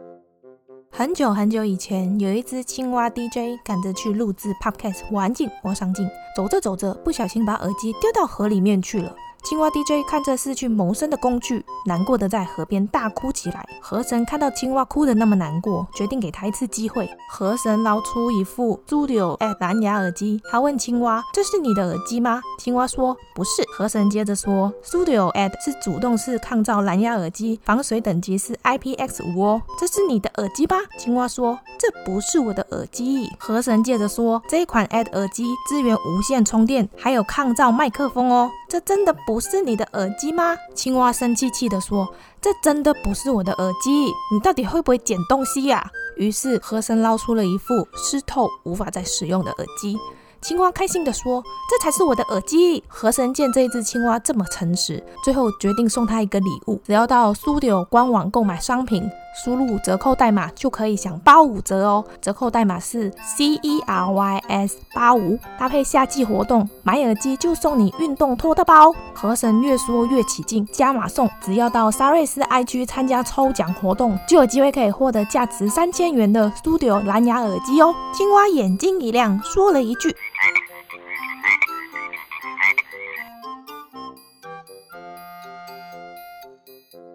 [0.90, 9.16] 很久很久以前，有一只青蛙 DJ 赶着去录制 Podcast，我安静，我上镜，走着走着，不小心把耳机丢到河里面去了。
[9.44, 13.66] 青蛙 DJ 看着失去谋生的工具，难过的在河边大哭起来。
[13.80, 17.10] 河神看到青蛙哭得那么难过，决定给他一次机会。
[17.28, 29.62] 河神捞出一副 Studio AT 蓝牙耳机，他问青蛙：“这是你的耳机吗？”青蛙说：“不是。”河神接着说：“Studio Ad 是主动式抗噪蓝牙耳机，防水等级是 IPX5 哦。
[29.76, 38.48] 这是你的耳机吧？”青蛙说：“这不是我的耳机。”河神接着说：“这一款 AD 耳机支援无线充电，还有抗噪麦克风哦。
[38.68, 40.54] 这真的不。”不是你的耳机吗？
[40.74, 42.06] 青蛙生气气地说
[42.38, 43.90] ：“这真的不是我的耳机，
[44.30, 49.96] 你到底会不会捡东西呀？”于是和声捞出了一副湿透、无法再使用的耳机。
[50.42, 56.80] 青蛙开心地说：“这才是我的耳机。”河神见这一只青蛙这么诚实，最后决定送他一个礼物。
[56.84, 59.08] 只要到 Studio 官网购买商品，
[59.44, 62.04] 输入折扣代码就可以享八五折哦。
[62.20, 68.92] 折扣代码是 C E R Y S 八五，搭配夏季活动，买耳机就送你运动托特包。
[69.14, 77.94] 河神越说越起劲，加码送，只要到沙瑞斯 IG 参加抽奖活动，就有机会可以获得价值三千元的 Studio 蓝牙耳机哦。
[78.12, 80.12] 青蛙眼睛一亮，说了一句。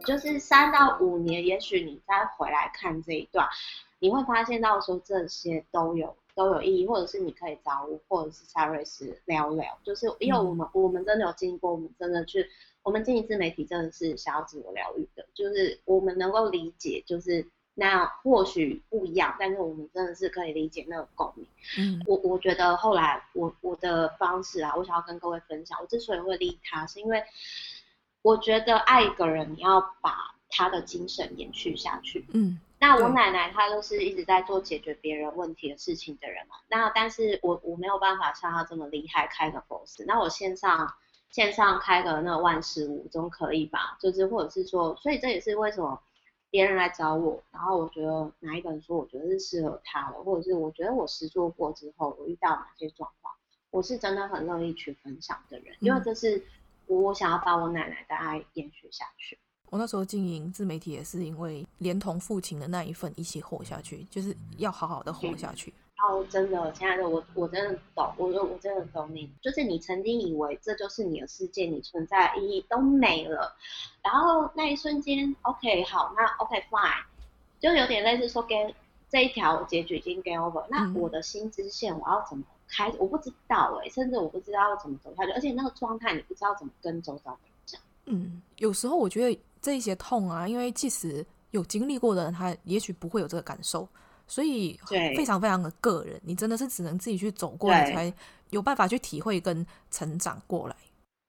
[0.07, 3.45] 就是三到五年，也许你再回来看这一段，
[3.99, 12.49] 你会发现到说这些都有都有意义，或者是你可以找我或者是夏瑞斯聊聊，就是因为我们、嗯、我们真的有经过，我们真的去
[12.83, 21.45] 我们经营自媒体真的是想要自我疗愈的，就是我们能够理解，就是那或许不一样，但是我们真的是可以理解那个共鸣。
[21.77, 27.21] 嗯，我我觉得后来我我的方式啊，我想要跟各位分享，我之所以会利他，是因为。
[28.27, 32.25] 我觉得爱一个人，你要把他的精神延续下去。
[32.33, 36.57] 嗯，那我奶奶她都是一直在做解决别人问题的事情的人嘛。
[36.67, 40.03] 那但是我我没有办法像她这么厉害开个公司。
[40.05, 40.93] 那我线上
[41.29, 43.97] 线上开个那个万事屋总可以吧？
[44.01, 45.97] 就是或者是说，所以这也是为什么
[46.49, 53.33] 别人来找我，然后我觉得哪一本书我觉得是适合他的，或者是我觉得我实做过之后，我遇到哪些状况，
[53.71, 56.43] 我是真的很乐意去分享的人，因为这是
[56.87, 59.37] 我想要把我奶奶的爱延续下去。
[59.69, 65.73] 我那时候经营自媒体也是因为连同父亲的那一份一起活下去，就是要好好的活下去。
[66.07, 69.29] 哦，真的，亲爱的，我我真的懂，我我我真的懂你。
[69.41, 73.53] 就是你曾经以为这就是你的世界，你存在的意义都没了，
[74.03, 77.03] 然后那一瞬间，OK，好，那 OK fine，
[77.59, 78.73] 就有点类似说跟
[79.09, 82.91] 这一条结局已经 game over，那我的新支线我要怎么开？
[82.99, 87.81] 我不知道哎、欸，甚至我不知道要怎么走下去，而且那个状态你不知道怎么跟周遭的人讲。
[88.05, 93.87] 嗯，有时候我觉得这一些痛啊，因为即使有经历过的人，他也许不会有这个感受。
[94.29, 94.77] 所以
[95.15, 98.13] 非常非常的个人，你真的是只能自己去走过，你才
[98.49, 100.75] 有办法去体会跟成长过来。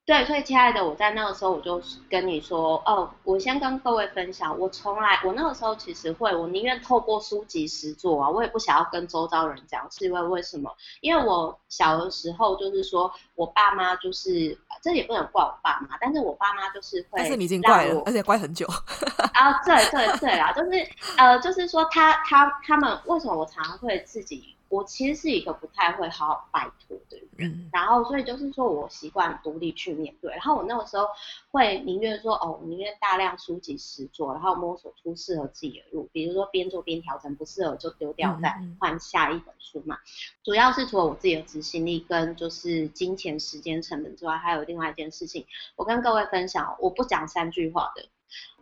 [0.08, 10.74] 对，所以亲爱的，我在那个时候我就跟你说，哦，我先跟各位分享，我从来我那个时候其实会，我宁愿透过书籍实作啊，我也不想要跟周遭人讲，是因为为什么？
[11.02, 18.66] 因为我小的时候就是说我爸妈就是，这也不能怪我爸妈，但是我爸妈就是会，但是你已经怪了，而且怪很久。
[19.34, 24.54] 啊，对对对啦，就是呃，就是说他他他们为什么我常常会自己。
[24.68, 31.06] 我其实是一个不太会好好拜托的人，嗯，然后所以就是说我习惯独立去面对，然后我那个时候
[31.50, 39.98] 会宁愿说哦，宁愿大量书籍实做，然后摸索出适合自己的路，比如说边做边调整，不适合就丢掉，再换下一本书嘛。
[40.44, 48.06] 主要是除了我自己的执行力跟就是金钱时间成本之外，还有另外一件事情，我跟各位分享，我不讲三句话的。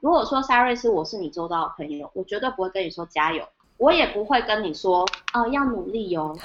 [0.00, 3.48] 如果说 Saris 是我是你周到的朋友，我绝对不会跟你说加油。
[3.78, 6.36] 我也不会跟你说 哦，要努力哦，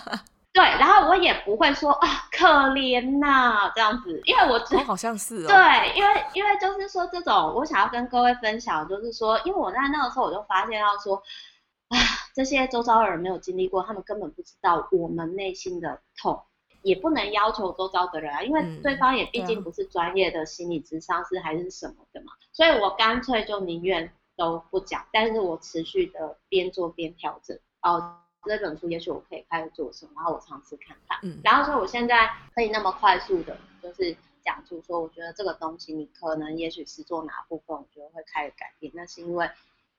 [0.52, 11.16] 对，然后我也不会说啊，可怜呐、啊、这样子，因为我觉得、哦、好像是哦，对，因为因为就是说这种，我想要跟各位分享，就是说，因为我在那个时候我就发现到说，
[11.88, 11.96] 啊，
[12.34, 16.42] 这些周遭的人没有经历过，他们根本不知道我们内心的痛，
[16.82, 24.10] 也不能要求周遭的人啊，因为对方也毕竟不是专业的心理咨商师还是什么的嘛，所以我干脆就宁愿。
[24.38, 27.58] 都不讲，但是我持续的边做边调整。
[27.82, 31.18] 哦，这本书也许我可以开始做什么，然后我尝试看看。
[31.22, 38.92] 嗯，然后说我现在可以那么快速的，就是讲出说，我觉得这个东西你可能也许是做哪部分，我觉得会开始改变。
[38.94, 39.50] 那是因为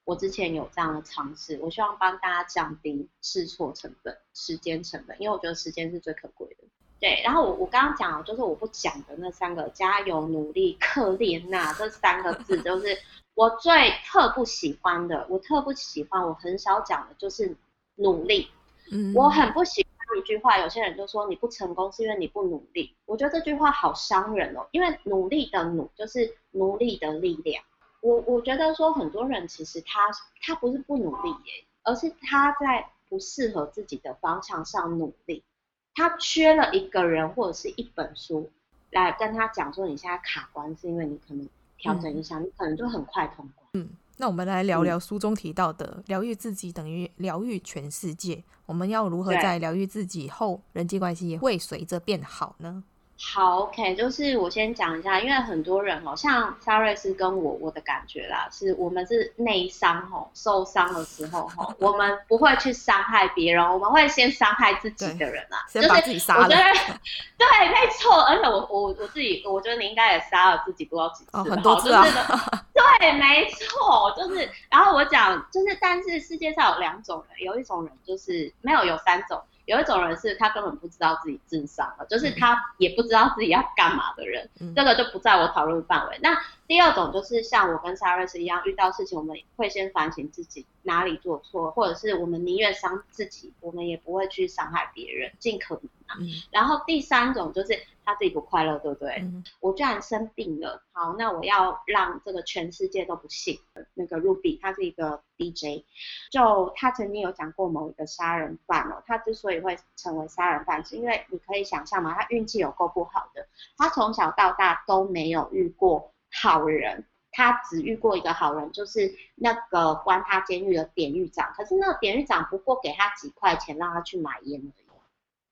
[0.05, 6.63] 我之前有这样的尝试，我希望帮大家降低试错成本、时间成本，因为我觉得时间是最可贵的。
[6.99, 12.97] 对，然后我我刚刚讲就是我不讲的那三个加油、努力、可怜呐，这三个字就是。
[13.35, 13.71] 我最
[14.05, 17.55] 特不喜欢的，我特不喜欢，我很少讲的就是
[17.95, 18.49] 努力。
[18.91, 22.93] 嗯，我很不喜欢一句话，有些人就说你不成功是因为你不努力。
[23.05, 27.63] 我觉得这句话好伤人哦，因为努力的努就是努力的力量。
[28.01, 30.09] 我我觉得说很多人其实他
[30.41, 35.45] 他不是不努力耶，而是他在不适合自己的方向上努力，
[35.95, 38.49] 他缺了一个人或者是一本书
[38.91, 41.47] 来跟他讲说你现在卡关是因为你可能。
[41.81, 43.65] 调整一下，你可能就很快通关。
[43.71, 48.43] 嗯，那我们来聊聊书中提到的，疗愈自己等于疗愈全世界。
[48.65, 52.83] 我们要如何在疗愈自己后，人际关系也会随着变好呢？
[53.21, 66.47] 好，OK，就是我先讲一下，因为很多人哦，像沙瑞斯跟我，我的感觉啦，是我们是内伤吼，受伤的时候吼，我们不会去伤害别人，我们会先伤害自己的人啊，先把自己杀了。
[66.47, 66.99] 就是、我觉得
[67.37, 72.05] 对，没错，而且我我我自己，我觉得你应该也杀了自己不知道几次，哦，很多次啊。
[72.73, 79.41] 对，没错，就是，然后我讲，就是，但是世界上有两种人，有一种人就是没有，有三种。
[79.69, 86.17] 有一种人是他根本不知道自己智商了，就是他也不知道自己要干嘛的人，嗯、这个就不在我讨论范围。
[86.23, 86.35] 那
[86.69, 96.15] 第二种就是像我跟 s a r a s 一样，遇到事情我们会先反省自己哪里做错，或者是我们宁愿伤自己，我们也不会去伤害别人，尽可能啊。
[96.19, 97.77] 嗯、然后第三种就是。
[98.05, 99.17] 他自己不快乐，对不对？
[99.21, 103.59] 嗯、我居然生病了，好，那我要让这个全世界都不信。
[103.93, 105.85] 那个 Ruby，他是一个 DJ，
[106.31, 124.73] 就他曾经有讲过某一个杀人犯哦，他之所以会成为杀人犯，是因为你可以想象嘛，他运气有够不好的，他从小到大都没有遇过好人，他只遇过一个好人，就是那个关他监狱的典狱长，可是那个典狱长不过给他几块钱让他去买烟而已。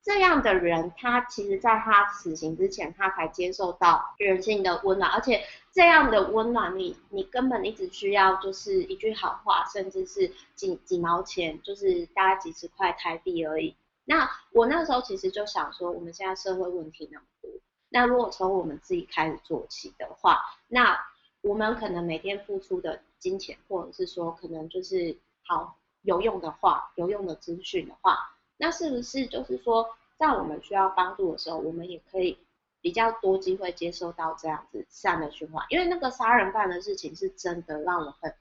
[0.03, 5.43] 这样的人，他其实在他死刑之前，他才接受到人性的温暖，而且
[5.73, 13.75] 这样的温暖你，你根本你只需要就是一句好话，甚至是几几毛钱，就是大概几十块台币而已。
[14.05, 17.51] 那我那时候其实就想说，我们现在社会问题那么多，
[17.89, 20.97] 那如果从我们自己开始做起的话，那
[21.41, 28.17] 我们可能每天付出的金钱，或者是说可能就是好有用的话、有用的资讯的话，
[28.57, 32.37] 那是不是就是说，在我们需要帮助的时候，我们也可以
[32.81, 35.65] 比较多机会接受到这样子善的循环？
[35.69, 38.33] 因为那个杀人犯的事情是真的让我很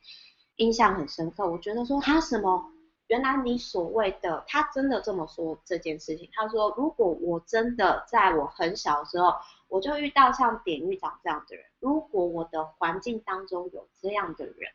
[0.57, 1.49] 印象很深刻。
[1.49, 2.73] 我觉得说他什么，
[3.09, 6.29] 原来你所谓的他真的这么说这件事情。
[6.33, 9.35] 他说，如果我真的在我很小的时候，
[9.69, 14.73] 我就遇到像典狱长这样的人，如果我的环境当中有这样的人，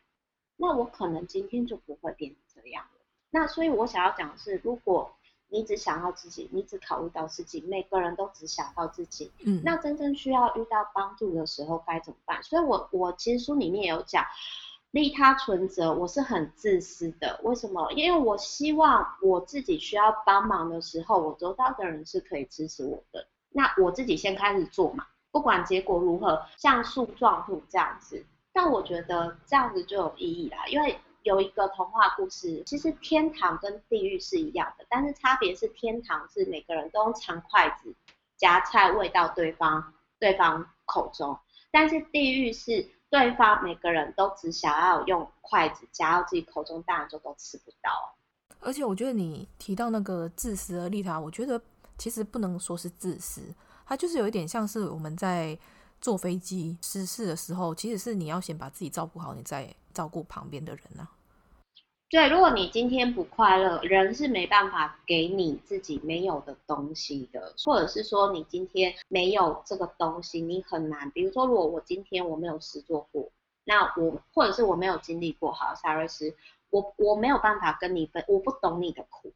[0.56, 3.00] 那我可能今天就不会变成这样了。
[3.30, 5.14] 那所以我想要讲的是，如果
[5.48, 12.42] 你只想要自己，你只考虑到自己，每个人都只想到自己，嗯，那真正需要遇到帮助的时候该怎么办？
[12.42, 14.24] 所以我我其实书里面也有讲，
[14.92, 17.40] 利他存折，我是很自私的。
[17.42, 17.90] 为什么？
[17.92, 23.26] 因为我希望我自己需要帮忙的时候，我周遭的人是可以支持我的。
[23.48, 30.66] 那我自己先开始做嘛，不管结果如何，像树状图这样子，但我觉得这样子就有意义啦。
[30.66, 37.94] 因为有一个童话故事，其实天堂跟地狱是一样的，但是差别是天堂是每个人都用长筷子
[38.36, 41.38] 夹菜喂到对方对方口中，
[41.70, 48.16] 但是地狱是对方每个人都只想要用筷子夹到自己口中，当然就都吃不到。
[48.58, 51.62] 而且我觉得你提到那个自私的利他，我觉得。
[51.98, 53.42] 其实不能说是自私，
[53.86, 55.56] 它就是有一点像是我们在
[56.00, 61.08] 坐飞机失事的时候，其实是你要先把自己照顾好，你再照顾旁边的人、啊。
[62.12, 71.10] 对，如果你今天不快乐，人是没办法给你自己没有的东西的，或者是说你今天没有这个东西，你很难。
[71.12, 73.30] 比如说，如果我今天我没有实作过，
[73.64, 76.36] 那我或者是我没有经历过，好，萨瑞斯，
[76.68, 79.32] 我我没有办法跟你分，我不懂你的苦。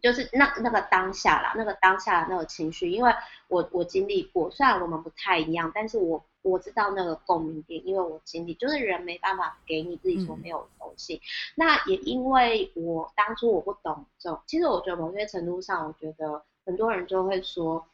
[0.00, 3.12] 就是那那个当下啦，那个当下的那个情绪，因为
[3.48, 11.16] 我我经历过，虽然我们不太一样，但是我我知道那个共鸣点，因为我经历，就是人没办法给你自己所没有的东西。
[11.16, 11.20] 嗯、
[11.56, 17.86] 那也因为我当初我不懂这种，其实我觉得某些程度上，我觉得很多人就会说，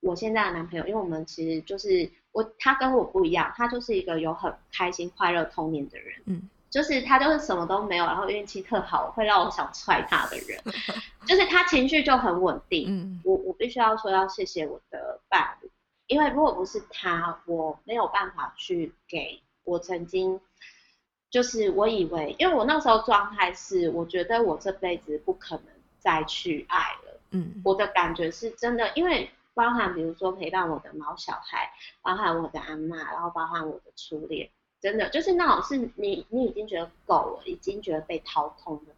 [0.00, 6.48] 我现在的男朋友，因为我们其实就是我他跟我不一样，他就是一个有很开心快乐童年的人，嗯。
[6.70, 10.62] 就是他就是什么都没有，然后运气特好，会让我想踹他的人，
[11.26, 12.84] 就是他情绪就很稳定。
[12.90, 15.70] 嗯，我我必须要说要谢谢我的伴侣，
[16.08, 20.40] 因为如果不是他，我没有办法去给我曾经，
[21.30, 25.66] 就是我以为，因为我那时候状态是，我觉得我这辈子不可能
[26.00, 27.20] 再去爱了。
[27.30, 31.70] 嗯，我的感觉是真的，因为包含比如说陪伴我的毛小孩，
[32.02, 34.50] 包含我的阿嬷，然后包含我的初恋。
[34.80, 38.94] 真的就是那种是你，你已经觉得够了，已经觉得被掏空的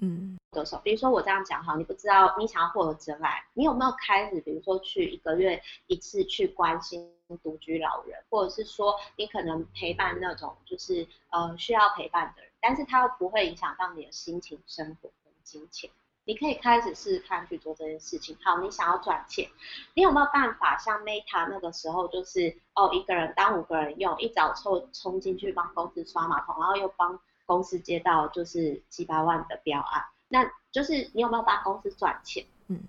[0.00, 15.90] 嗯，歌手，比如说我这样讲哈，你不知道你想要获得真爱，你有没有开始，比如说去一个月一次去关心独居老人，或者是说你可能陪伴那种就是呃需要陪伴的人，但是他又不会影响到你的心情、生活跟金钱。
[16.24, 18.36] 你可以开始试试看去做这件事情。
[18.44, 19.48] 好，你想要赚钱，
[19.94, 27.18] 你有没有办法像 Meta 那个时候，就是哦一个人当五个人用，一早冲冲进去帮公司刷马桶，然后又帮
[27.48, 32.44] 公司接到就是七八万的标案，那就是你有没有帮公司赚钱？
[32.66, 32.80] 嗯，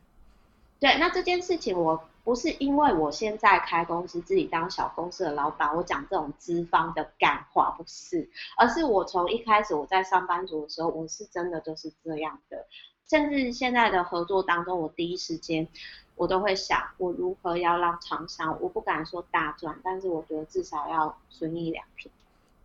[0.82, 12.68] 对，那这件事情我不是因为我现在开公司自己当小公司的老板，我讲这种资方的干话不是，而是我从一开始我在上班族的时候，我是真的就是这样的。
[13.10, 15.68] 甚至现在的合作当中，我第一时间
[16.16, 22.12] 我都会想，我如何要让厂商，我不敢说大赚，但是我觉得至少要损益两平。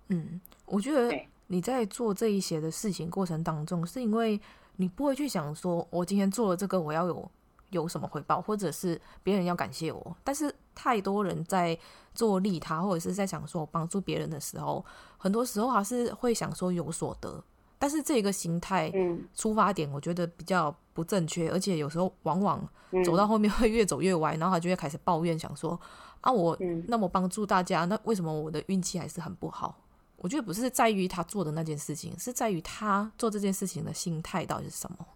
[0.08, 1.08] 嗯，我觉得
[1.48, 4.40] 你在做这一些的事情过程当中，是因为
[4.76, 7.30] 你不会去想说，我今天做了这个，我要有
[7.70, 10.16] 有什么回报，或者是别人要感谢我。
[10.24, 11.78] 但是太多人在
[12.14, 14.84] 做利他，或者是在想说帮助别人的时候，
[15.16, 17.42] 很多时候还是会想说有所得。
[17.78, 18.90] 但是这个心态
[19.34, 22.66] 出发点，我觉得比较不正确，而且有时候往往
[23.04, 25.78] 走到后面会越走越歪，然后他就会开始抱怨，想说
[26.22, 29.76] 啊，我那么帮助大家，那为什么我的运气还是很不好？
[30.24, 35.06] 我觉得不是在于他做的那件事情，是在于他做这件事情的心态到底是什么。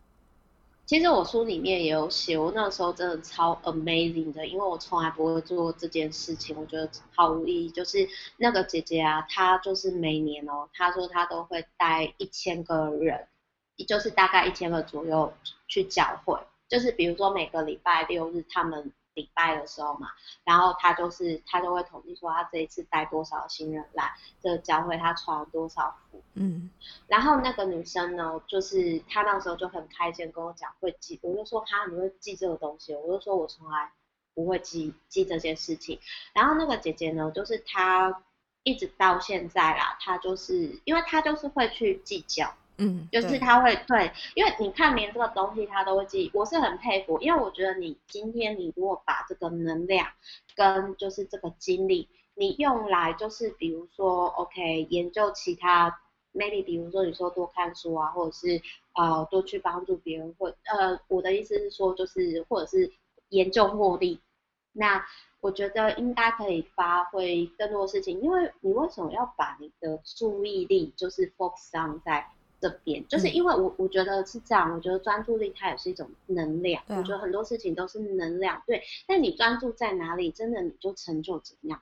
[0.84, 7.70] 其实我书里面也有写，我那时候真的超 amazing 的，因为我从来不会做这件事情，我觉得毫无意义。
[7.70, 8.06] 就是
[8.36, 13.26] 那个姐姐啊，她就是每年哦，她说她都会带一千个人，
[13.86, 15.32] 就是大概一千个左右
[15.68, 16.38] 去教会，
[16.68, 18.92] 就是比如说每个礼拜六日他们。
[19.18, 20.08] 礼拜的时候嘛，
[20.44, 26.22] 然后他就是他就会统计说他这一次带多少新人来这个教会，他穿了多少服。
[26.34, 26.70] 嗯，
[27.08, 32.94] 然后那个女生呢，就是她那时候就很开心跟我讲会记，我就说哈，你会记这个东西？
[32.94, 33.90] 我就说我从来
[34.34, 35.98] 不会记记这件事情。
[36.32, 38.22] 然后那个姐姐呢，就是她
[38.62, 50.06] 一直到现在啦，她就是因为她就是会去计较，嗯，就是他会对，因为你看连这个东西他都会记，我是很佩服，因为我觉得你今天你如果把这个能量
[50.54, 56.00] 跟就是这个精力，你用来就是比如说 OK 研究其他
[56.32, 58.62] ，maybe 比如说你说多看书啊，或者是
[58.94, 62.92] 呃多去帮助别人，或呃我的意思是说就是或者是
[63.28, 64.20] 研究获利，
[64.72, 65.04] 那。
[65.40, 72.28] 我觉得应该可以发挥更多事情，因为你为什么要把你的注意力就是 focus 在
[72.60, 73.06] 这边？
[73.08, 78.82] 就是因为我我觉得是这样，我觉得专注力它也是一种能量，我觉得很多事情都是能量，对。
[79.06, 81.80] 但你专注在哪里，真的你就成就怎样。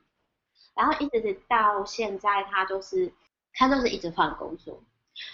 [0.74, 3.12] 然后一直到现在，他就是
[3.52, 4.82] 他就是一直换工作，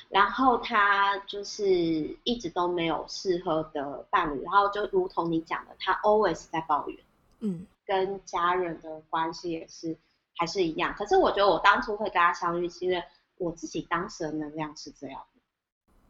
[0.09, 1.64] 然后他就是
[2.24, 6.99] 一直都没有适合的伴侣，然后就如同你讲的，他 always 在抱怨，
[7.40, 7.66] 嗯。
[7.84, 9.99] 跟家人的关系也是
[10.36, 13.03] 还是一样，可是我觉得我当初会跟他相遇，是因为
[13.38, 15.32] 我自己当时的能量是这样的，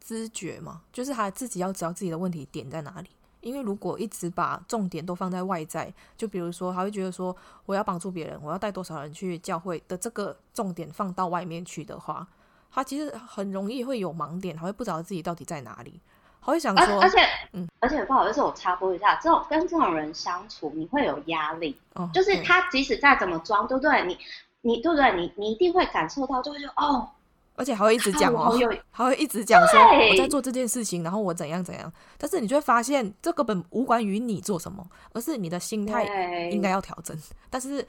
[0.05, 3.09] 知觉嘛，就是他自己要知道自己的问题点在哪里。
[3.41, 7.35] 因为如果一直把重点都放在外在，就比如说他会觉得说
[7.67, 12.25] 我要帮助别人，我要带多少人去教会的这个重点放到外面去的话，
[12.71, 16.01] 他其实很容易会有盲点，他会不知道自己到底在哪里。
[16.45, 17.19] 他会想说，而且，
[17.53, 24.05] 嗯，而且不好意思，我插播一下，这种跟这种人相处，你会有压力，哦，就是他即使再怎么装，对不对？
[24.07, 24.19] 你，
[24.61, 25.15] 你对不对？
[25.17, 27.09] 你，你一定会感受到，就会说，哦，
[27.55, 28.59] 而且还会一直讲哦，
[28.91, 36.05] 还会一直讲说我在做这件事情，然后我怎样怎样，但是你就会发现，这根本无关于你做什么，而是你的心态
[36.51, 37.17] 应该要调整。
[37.51, 37.87] 但是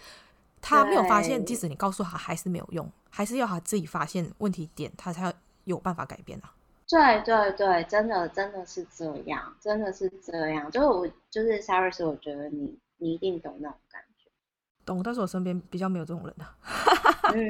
[0.62, 5.34] 他没有发现，即使你告诉他，还是没有用，还是要他自己发现问题点，他才
[5.64, 6.52] 有办法改变啊。
[6.88, 10.70] 对对对，真的真的是这样，真的是这样。
[10.70, 14.13] 就是我就是 Cyrus，我觉得你你一定懂那种感觉。
[14.86, 16.56] 懂，但是我身边比较没有这种人啊。
[17.34, 17.44] 嗯，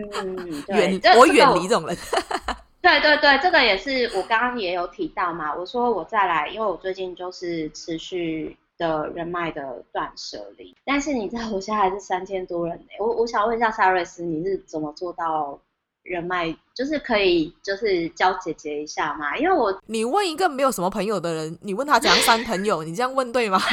[0.70, 1.98] 远我远离这种人。
[2.82, 5.56] 对对对，这个也是我刚刚也有提到嘛。
[5.56, 10.76] 我说我再来，因为我最近就是持续的人脉的断舍离。
[10.86, 12.98] 但是你知道我现在还是三千多人欸。
[13.00, 15.60] 我我想问一下 Saris，你是怎么做到？
[16.04, 23.60] 人脉就是可以，就是教姐姐一下嘛，因为我你问一个没有什么朋友的人，你问他怎样删朋友， 你这样问对吗？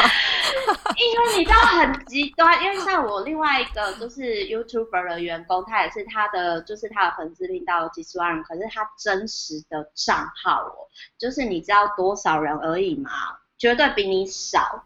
[0.96, 10.86] 因为你知道很极端，因为像我另外一个就是 YouTuber 的员工，他也是他的就是他的粉丝令到几十万人，可是他真实的账号哦，
[11.18, 13.10] 就是你知道多少人而已嘛，
[13.56, 14.84] 绝对比你少，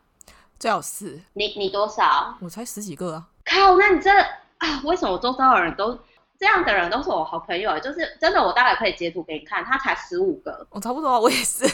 [0.59, 2.37] 最好是你你多少？
[2.41, 3.27] 我才十几个啊！
[3.45, 4.11] 靠，那你这
[4.59, 5.99] 啊，为什么我周遭的人都？
[6.39, 11.65] 这样的人都是我好朋友，就是真的，我大概可以截图给你看，他才十五个，我差不多，我也是。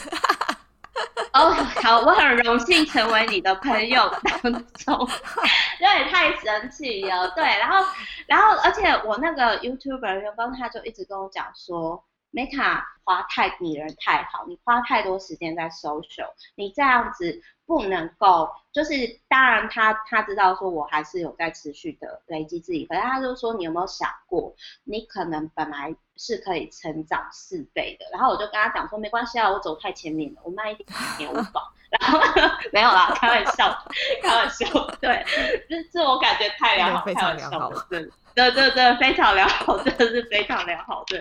[1.33, 1.51] 哦，
[1.81, 5.09] 好，我很荣幸成为你的朋友当中，
[5.79, 7.85] 这也太神奇了，对，然后，
[8.27, 12.03] 然后，而且我那个 YouTuber 员工他就一直跟我讲说。
[12.31, 18.93] Meta 花太你人太好，你花太多时间在 social，你这样子不能够，就是
[19.27, 31.73] 当然他他知道说我还是有在持续的累积自己，可是他就说你有没有想过，你可能本来是可以成长四倍的，然后我就跟他讲说没关系啊，我走太前面了，我慢一点给我保，
[32.73, 33.85] 没有啦，开玩笑，
[34.21, 34.65] 开玩笑，
[34.99, 35.25] 对，
[35.69, 38.09] 这这我感觉太良好，开玩笑了，对。
[38.33, 41.03] 对对对，非常良好，真的是非常良好。
[41.05, 41.19] 对，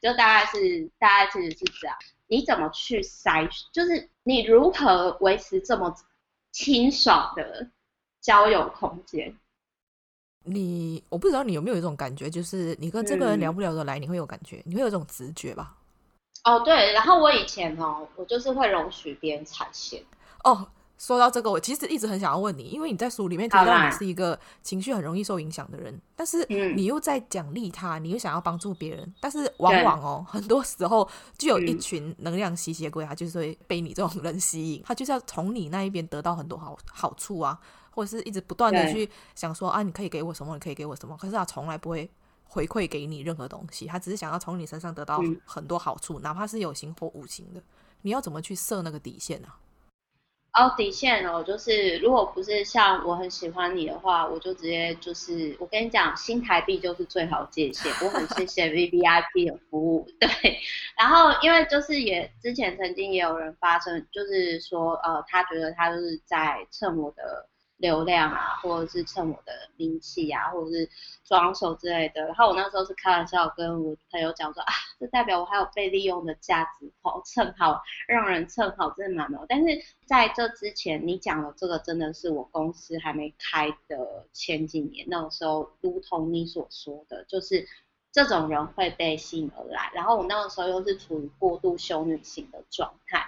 [0.00, 1.96] 就大概是大概其实是这样。
[2.28, 3.50] 你怎么去筛？
[3.72, 5.92] 就是你如何维持这么
[6.52, 7.66] 清爽的
[8.20, 9.36] 交友空间？
[10.44, 15.74] 你我不知道你有没有一种感觉，就是你跟这个人聊不聊得来，嗯、你会有感觉，你会有这种直觉吧？
[16.44, 16.92] 哦，对。
[16.92, 20.00] 然后我以前哦，我就是会容许别人踩线。
[20.44, 20.68] 哦。
[20.98, 37.58] 说到这个，我其实一直很想要问你，因为你在书里面提到你是一个情绪很容易受影响的人，但是你又在奖励他，你又想要帮助别人，但是往往哦，很多时候就有一群能量吸血鬼，他就是会被你这种人吸引，他就是要从你那一边得到很多好好处啊，
[37.90, 42.08] 或者是一直不断的去想说啊，你可以给我什么，你可以给我什么，可是他从来不会
[42.44, 47.60] 回馈给你任何东西，他只是想要从你身上得到很多好处，哪怕是有形或无形的，
[48.02, 49.48] 你要怎么去设那个底线呢？
[50.52, 57.90] 哦，底线哦，就是如果不是像我很喜欢你的话，我就直接就是我跟你讲，新台币就是最好界限。
[58.02, 60.28] 我很谢谢 VVIP 的服务， 对。
[60.98, 67.48] 然后因为就是也之前曾经也有人发生，就是说呃，他觉得他就是在蹭我的
[67.82, 70.88] 流量啊，或者是蹭我的名气啊，或者是
[71.24, 72.24] 装修之类的。
[72.26, 79.44] 然后我那时候是开玩笑跟我朋友讲说啊，这代表我还有被利用的价值，好蹭好，让人蹭好，真的蛮好。
[79.48, 87.66] 但是在这之前，你讲的这个真的是我公司还没开的前几年，那个时候，如同你所说的，就是
[88.12, 89.90] 这种人会被吸引而来。
[89.92, 93.26] 然后我那个时候又是处于过度修女型的状态。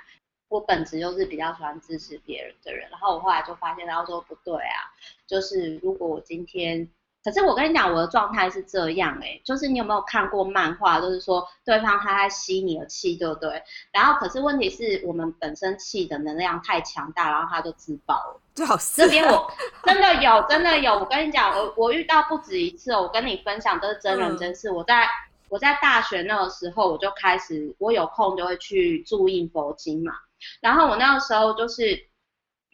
[0.54, 4.86] 我本质就是比较喜欢支持别人的人，然后我后来就发现，然后说不对啊，
[5.26, 6.88] 就是如果我今天，
[7.24, 13.60] 可是我跟你讲，我的状态是这样哎、欸，就是你有没有看过漫画，就是说对方他在吸你的气，对不对？
[13.90, 18.40] 然后可是问题是我们本身气的能量太强大，然后他就自爆了。
[18.54, 19.52] 最好是这边我
[19.82, 24.70] 真的有，真的有，我跟你讲，我我遇到不止一次，我跟你分享都是真人真事。
[24.70, 25.08] 嗯、我在
[25.48, 30.12] 我在大学那个时候，我就开始，我有空就会去注印佛经嘛。
[30.60, 32.08] 然后我那个时候就是，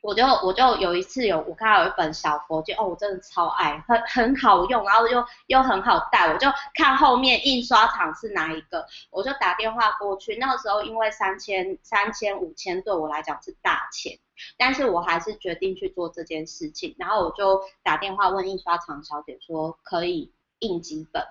[0.03, 10.37] 我就我就有一次有我看到有一本小佛经，哦，我真的超爱，很很好用，然后又又很好带，我就看后面印刷厂是哪一个，我就打电话过去。
[10.37, 14.19] 那个时候因为三千三千五千对我来讲是大钱，
[14.57, 16.95] 但是我还是决定去做这件事情。
[16.99, 20.33] 然后我就打电话问印刷厂小姐说可以。
[20.61, 21.23] 应急本，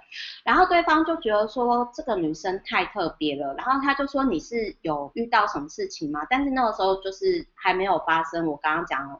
[0.43, 6.25] 然后对方就觉得说这个女生太特别了，然后他就说你是有遇到什么事情吗？
[6.29, 9.19] 但是那个时候就是还没有发生我刚刚讲的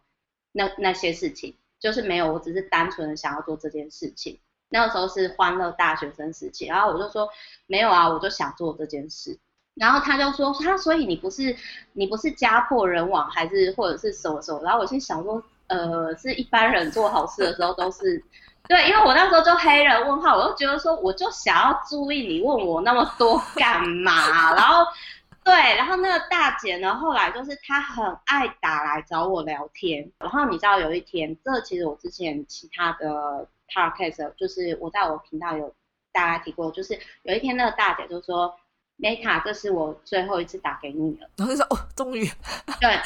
[0.51, 4.39] 那那些事情，就是没有，我只是单纯的想要做这件事情。
[4.69, 7.29] 那个时候是欢乐大学生时期，然后我就说
[7.67, 9.37] 没有啊，我就想做这件事。
[9.75, 11.55] 然后他就说他所以你不是
[11.93, 14.61] 你不是家破人亡还是或者是什么什么？
[14.63, 18.23] 然后我心想说呃是一般人做好事的时候都是。
[18.69, 24.53] 对，因为我那时候就黑人问号，我就觉得说，我就想要注意你问我那么多 干嘛？
[24.55, 24.85] 然后，
[25.43, 30.11] 对，然后那个大姐呢，后来就是她很爱打来找我聊天。
[30.19, 35.73] 然后你知道有一天，这其实我之前其他的 podcast 就是我在我频道有
[36.13, 38.55] 大家提过，就是有一天那个大姐就说。
[39.01, 41.29] Meta，这是我最后一次打给你了。
[41.37, 42.29] 然后就说哦，终于。
[42.81, 42.99] 对，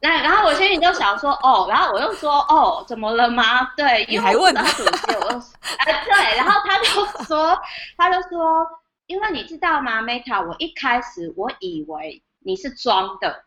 [0.00, 3.72] 那然后我心里就想说哦，然后我又说哦，怎么了吗？
[3.76, 4.62] 对，你还问他？
[4.62, 5.42] 我又
[5.78, 7.60] 哎对，然后他就说，
[7.96, 8.64] 他就说，
[9.06, 13.44] 因为你知道吗，Meta，我一开始我以为你是装的，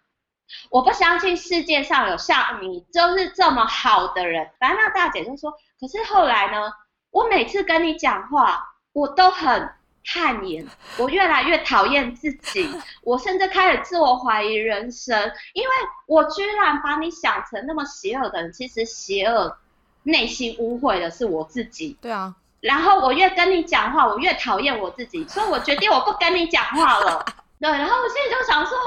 [0.69, 4.49] 我不相信世界上有像你就是这么好的人。
[4.59, 6.73] 反正那大姐就说，可是后来呢，
[7.11, 9.69] 我每次跟你讲话，我都很。
[10.06, 10.66] 汗颜，
[10.97, 12.70] 我越来越讨厌自己，
[13.03, 15.20] 我甚至开始自我怀疑人生，
[15.53, 15.70] 因为
[16.06, 19.58] 我居然把你想成那么邪恶的人，其实邪恶
[20.03, 21.97] 内心污秽的是我自己。
[22.01, 27.26] 对啊，然后我越跟你讲话，我越讨厌我自己，所以我决定我不跟你讲话了。
[27.60, 28.78] 对，然后我现在就想说，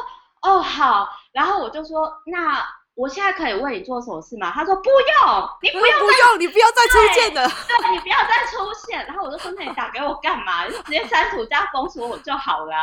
[0.43, 2.65] 哦好，然后我就说那。
[2.99, 4.51] 我现在可以为你做什么事吗？
[4.51, 7.47] 他说不用，你不用，不用，你不要再出现了。
[7.47, 9.07] 对，对，你不要再出现。
[9.07, 10.67] 然后我就说，那你打给我干嘛？
[10.67, 12.75] 就直接删除加封锁我就好了。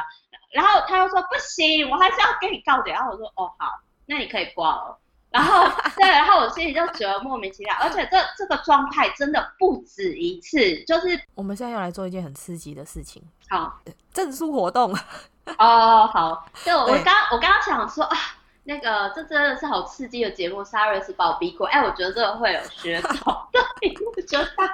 [0.53, 2.91] 然后他又说不行，我还是要跟你告解。
[2.91, 4.97] 然后我说哦好，那你可以挂了。
[5.30, 13.22] 然后对，然后我心里就觉得莫名其妙，而且这这个状态真的不止一次，就是我们现在要来做一件很刺激的事情。
[13.49, 13.82] 好，
[14.13, 14.97] 证书活动。
[15.59, 18.18] 哦好，就我刚我刚刚想说啊。
[18.68, 21.66] 那个，这真的是好刺激的节目，Cyrus 把我逼哭。
[21.66, 23.32] 哎，我觉得这个会有噱头。
[23.53, 24.66] 对，我觉得他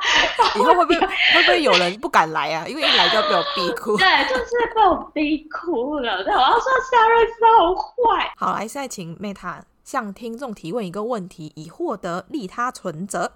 [0.57, 2.65] 以后会不会会不会有人不敢来啊？
[2.65, 3.97] 因为一来就要被我逼哭。
[3.97, 6.23] 对，就是被我逼哭了。
[6.23, 8.33] 对，我要说 s a r a s 好坏。
[8.37, 13.33] 好，来，现在请 Meta 向听众提问一个问题，以获得利他存折。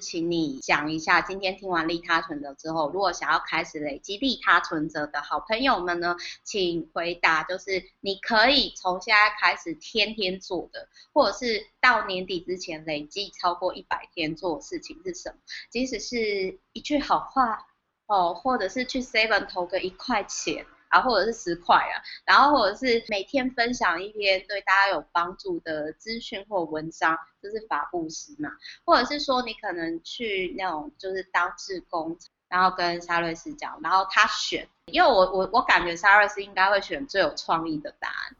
[0.00, 15.36] 请你讲一下，今天听完利他存折之后，如果想要开始累积利他存折的好朋友们呢，请回答，就是你可以从现在开始天天做的，或者是到年底之前累计超过一百天做的事情是什么？
[15.70, 17.66] 即使是一句好话
[18.06, 20.66] 哦，或者是去 Seven 投个一块钱。
[20.94, 28.48] 啊，或者是十块啊，然后或者是每天分享一篇对大家有帮助的资讯或文章，就是法布施嘛。
[28.84, 32.16] 或者是说你可能去那种就是当志工，
[32.48, 38.36] 然后跟沙瑞斯讲，然后他选，因为我我我感觉沙瑞斯应该会选最有创意的答案，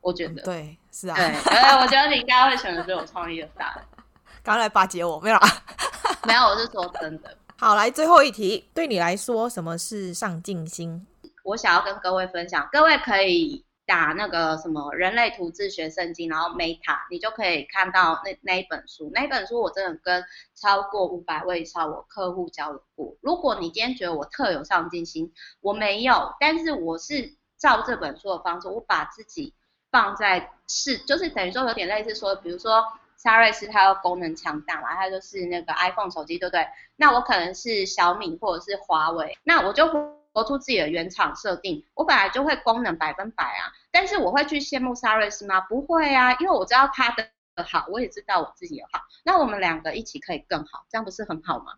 [0.00, 0.40] 我觉得。
[0.42, 1.14] 嗯、对，是啊。
[1.14, 3.84] 对，呃，我觉得你应该会选的最有创意的答案。
[4.42, 5.48] 刚刚来巴结我，没有啊？
[6.26, 7.36] 没有，我是说真的。
[7.60, 11.04] 好，来最后一题，对你来说，什么是上进心？
[11.48, 19.10] 我想要跟各位分享，各位可以打那个什么人类图自学圣经，然后 Meta，你就可以看到那那一本书。
[19.14, 20.22] 那一本书我真的跟
[20.54, 23.16] 超过五百位以上我客户交流过。
[23.22, 25.32] 如果你今天觉得我特有上进心，
[25.62, 29.54] 我没有，但是我是照这本书的方式，我把自己
[29.90, 32.84] 放在是，就是等于说有点类似说，比如说
[33.16, 36.66] 沙瑞斯它的功能强大嘛，它就是那个 iPhone 手机，对不对？
[36.96, 45.60] 那我可能是小米或者是华为，那我就活出自己的原厂设定，我本来就会功能百分百啊，但是我会去羡慕沙瑞斯吗？
[45.62, 47.28] 不会啊，因为我知道他的
[47.64, 51.72] 好，我也知道我自己的好，那我们两个一起可以更好，这样不是很好吗？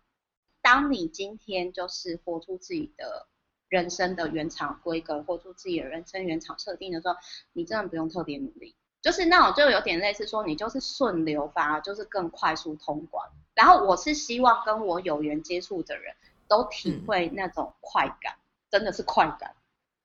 [0.61, 3.25] 当你今天就是活出自己的
[3.67, 7.15] 人生的原厂规格，活出自己的人生原厂设定的时候，
[7.53, 13.27] 你真的不用特别努力，就是那种就有点类似说你就是顺流，反而就是更快速通关。
[13.55, 16.15] 然后我是希望跟我有缘接触的人
[16.47, 18.39] 都体会那种快感，嗯、
[18.71, 19.53] 真的是快感。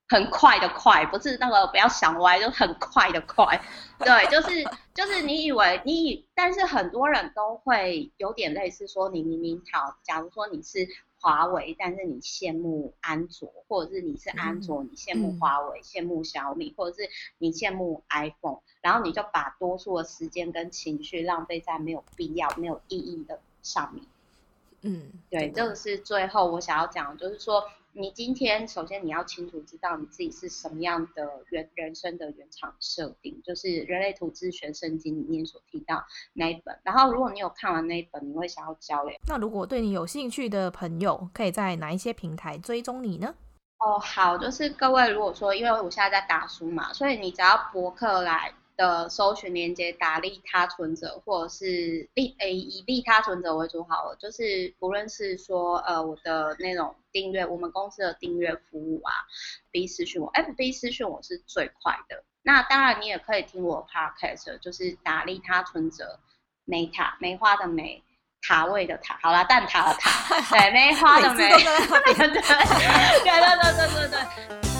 [0.09, 3.61] 很快的快，不是那个不要想歪，就很快的快，
[3.99, 4.63] 对，就是
[4.93, 10.87] 就是你以为你以，但是很多人都会有点类似说，你明明好，假如说你是
[11.19, 24.05] 华为，但是你羡慕安卓，或者是你是安卓，你羡慕华为，羡慕小米，或者是你羡慕 iPhone，然后你就把多数的时间跟情绪浪费在没有必要、没有意义的上面。
[24.83, 27.65] 嗯，对，这个是最后我想要讲的，就是说。
[27.99, 36.77] 你今天首先你要清楚知道你自己是什么样的原人生的原厂设定，就是《人类图自学圣经》里面所提到那一本。
[36.83, 39.17] 然后如果你有看完那一本，你会想要交流。
[39.27, 43.33] 那如果对你有兴趣的朋友，可以在哪一些平台追踪你呢？
[43.79, 48.53] 哦，好，就是各位如果说，因为我现在在打书嘛，所以你只要博客来。
[48.77, 59.11] 的搜寻连接打利他存折，或者是利诶以利他存折为主好了，就是不论是说呃我的那种订阅，我们公司的订阅服务啊
[59.71, 62.23] ，B 私讯我，FB 私讯我是最快的。
[62.43, 66.19] 那当然你也可以听我 Podcast，就是打利他存折，
[66.63, 68.03] 梅塔梅花的梅，
[68.41, 72.27] 塔位的塔，好啦，蛋塔的塔， 对，梅花的梅， 对对对对
[73.73, 74.76] 对对对。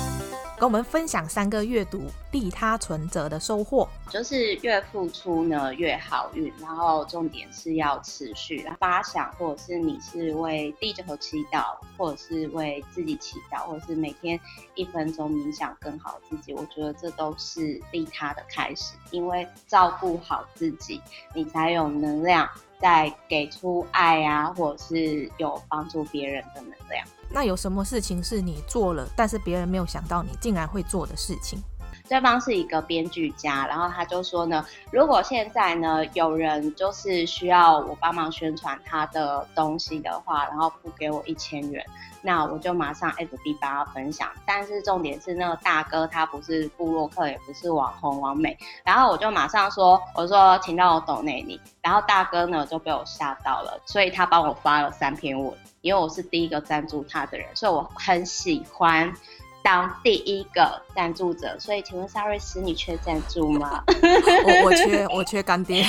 [0.60, 2.02] 跟我们分享三个阅读
[2.32, 14.40] 利他存折的收获，就是越付出呢越好运，然后重点是要持续发想，或者是你是为地球祈祷，或者是为自己祈祷，或者是每天
[14.74, 21.00] 一分钟冥想更好自己，我觉得这都是利他的开始，因为照顾好自己，
[21.36, 22.50] 你才有能量
[22.82, 27.06] 在给出爱啊，或者是有帮助别人的能量。
[27.30, 31.62] 那有什么事情是你做了，但是别人没有想到你竟然会做的事情？
[32.08, 41.86] 对方是一个编剧家，然后他就说呢，如果现在呢有人就是需要我帮忙宣传他的东西的话，然后付给我一千元，
[42.22, 44.30] 那我就马上 FB 帮他分享。
[44.46, 59.14] 但是重点是那个大哥他不是部落客，也不是网红王美，然后我就马上说，我说请让我抖内你，然后大哥呢就被我吓到了，所以他帮我发了三篇文，因为我是第一个赞助他的人，所以我很喜欢。
[59.68, 63.84] 当第一个赞助者，所以请问萨瑞斯，你缺赞助吗？
[63.90, 65.84] 我我缺我缺干爹，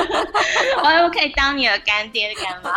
[0.82, 2.72] 我我可以当你的干爹干嘛？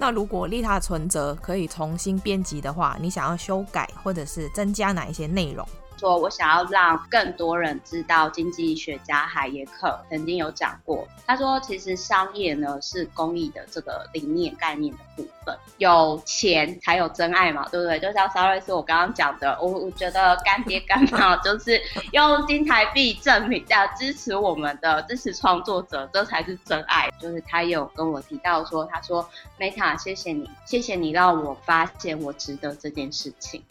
[0.00, 5.64] 那如果利他存折可以重新编辑的话，你想要修改或者是增加哪一些内容？
[5.98, 17.98] 说我想要让更多人知道，经济学家海耶克曾经有讲过，他说其实商业呢是公益的这个理念概念的部分，有钱才有真爱嘛，对不对？
[17.98, 21.80] 就像沙瑞斯我刚刚讲的，我我觉得干爹干妈 就是
[22.12, 27.10] 用金台币证明要支持我们的支持创作者，这才是真爱。
[27.18, 29.28] 就是他有跟我提到说，他说
[29.58, 33.62] Meta 谢谢你，谢谢你让我发现我值得这件事情。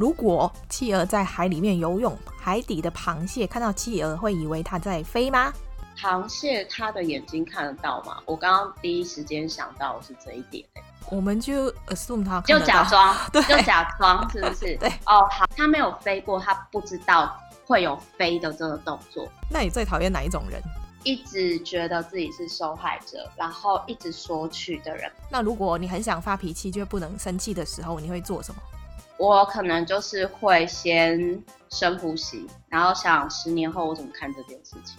[0.00, 5.52] 如果企鹅在海里面游泳，海底的螃蟹看到企鹅会以为它在飞吗？
[5.94, 8.16] 螃蟹它的眼睛看得到吗？
[8.24, 10.64] 我刚刚第一时间想到的是这一点。
[11.10, 14.74] 我们就 assume 它就假装， 对，就假装是不是？
[14.80, 14.88] 对。
[15.04, 19.28] 哦，好，它没有飞过，它不知道会有飞的这个动作。
[19.50, 20.62] 那你最讨厌哪一种人？
[21.04, 25.12] 一直觉得自己是受害者，然后一直索取的人。
[25.30, 28.62] 那如果你很想发脾气却不能生气的时候，你会做什么？
[29.20, 34.96] 我可能就是会先深呼吸，然后想十年后我怎么看这件事情，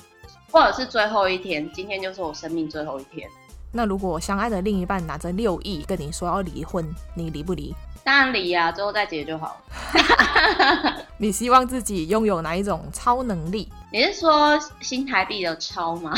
[0.51, 3.27] 或者是最后一天，今天就是我生命最后一天。
[3.71, 7.73] 那如果相爱的另一半拿着六亿跟你说要离婚，你离不离？
[8.03, 9.59] 当然离呀，最后再结就好。
[11.17, 13.67] 你希望自己拥有哪一种超能力？
[13.91, 16.13] 你是说新台币的超吗？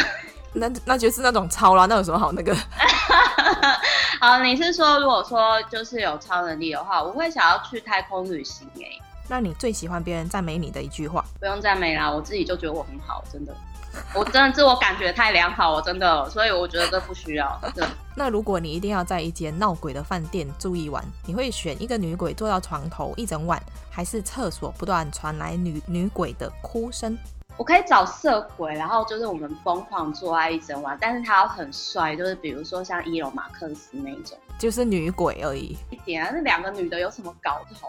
[0.53, 2.55] 那那就是那种超啦，那有什么好那个？
[4.21, 9.01] 好，你是说如果说就是有超能力的话，我会想要去太空旅行诶。
[9.27, 11.23] 那你最喜欢别人赞美你的一句话？
[11.39, 13.55] 不用赞美啦，我自己就觉得我很好，真的，
[14.13, 17.59] 我真的自我感觉太良好，我真的，所以我觉得这不需要。
[17.73, 17.85] 对。
[18.15, 27.17] 那如果你一定要在一间闹鬼的饭店住一晚，你会选一个女鬼坐到床头一整晚，还是厕所不断传来女女鬼的哭声？
[27.55, 35.77] 我可以找色鬼，然后就是我们疯狂做爱一整晚，但是他要很帅，就是比如说像伊隆马克斯那种，就是女鬼而已。
[35.91, 37.87] 一点啊，那两个女的有什么搞头？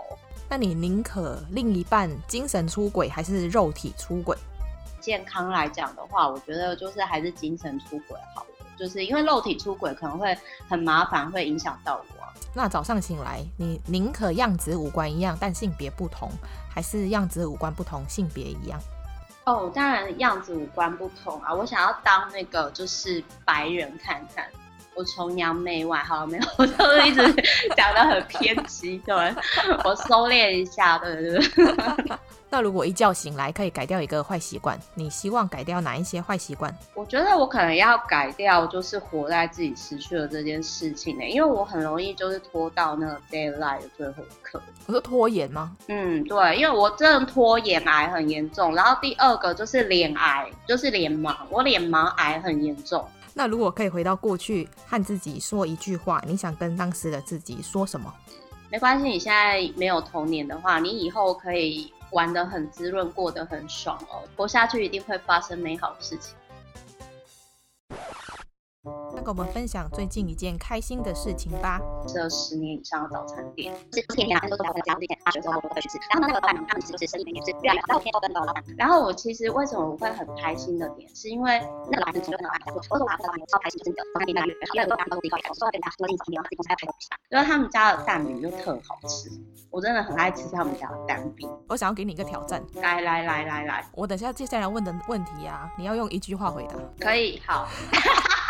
[0.51, 4.37] 那你宁可另一半精神出轨还是肉体出轨？
[5.01, 10.37] 健康来讲的话，我觉得就是还是精神出轨好了，就是因为肉体出轨可能会
[10.69, 12.25] 很麻烦，会影响到我。
[12.53, 16.31] 那早上醒来，你宁可样子五官一样，但性别不同，
[16.69, 18.79] 还是样子五官不同，性别一样？
[19.45, 21.53] 哦，当然样子五官不同啊！
[21.53, 24.49] 我想要当那个就是白人看看，
[24.95, 26.45] 我崇洋媚外，好了没有？
[26.59, 27.21] 我就是一直
[27.77, 29.15] 讲的很偏激，对，
[29.85, 32.17] 我收敛一下，对对对。
[32.51, 36.73] 那如果一觉醒来可以改掉一个坏习惯，你希望改掉哪一些坏习惯？
[36.95, 44.63] 我觉得我可能要改掉，就是活在自己失去了这件事情呢，因为我很容易就是拖到那个 deadline 的最后一刻。
[44.87, 45.73] 我说拖延吗？
[45.89, 48.73] 嗯，对，因为我真的拖延癌很严重。
[48.73, 53.05] 然后第二个就是脸癌，就是脸盲，我脸盲癌很严重。
[53.35, 58.11] 那如果可以回到过去和自己说一句话，你想跟当时的自己说什么？
[58.71, 61.93] 没关系，你现在没有童年的话，你以后可以。
[62.11, 64.23] 玩得很滋润，过得很爽哦！
[64.37, 66.37] 活下去一定会发生美好的事情。
[69.15, 71.81] 那跟我们分享最近一件开心的事情吧。
[72.07, 75.99] 这十年以上的早餐店，是天天啊，都都在家，自己大学之后我都会去吃。
[76.11, 78.65] 然后那个老板，他们其实是生意也是越来越好，然后天天都跟那个老板。
[78.77, 81.61] 然后我其实为什么我会很开心的点，是因为
[81.91, 86.95] 那个老板其实跟老板讲说，我说我老板超开心，就是早餐店越来越好，因为老板都自己搞，我说要跟大家说，自己早餐店自己公。
[87.31, 89.31] 因为他们家的蛋饼就特好吃，
[89.71, 91.49] 我真的很爱吃他们家的蛋饼。
[91.69, 96.75] 我想要给你一个挑战，来来来来来，我等下接下来问的问题啊，你要用一句话回答。
[97.01, 97.67] 可以，好。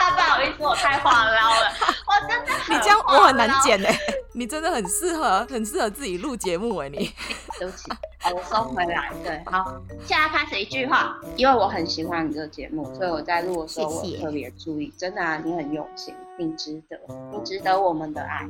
[0.04, 1.72] 不好意思，我太话唠了，
[2.06, 2.76] 我真的很。
[2.76, 3.98] 你这样我很难剪哎，
[4.32, 7.10] 你真的很适合，很适合自己录节目哎，你。
[7.58, 7.90] 对不起，
[8.20, 9.12] 好，我收回来。
[9.22, 14.92] 对，好，现在开始一句话，因为我很喜欢你这个节目，所以我在录的时候我特别注意。
[14.98, 16.98] 真的啊，你很用心，你值得，
[17.32, 18.46] 你值得我们的爱。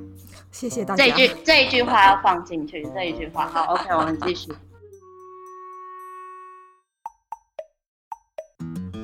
[0.51, 1.05] 谢谢大家。
[1.05, 3.47] 这一句这一句话要放进去，这一句话。
[3.47, 4.53] 好，OK，我们继续。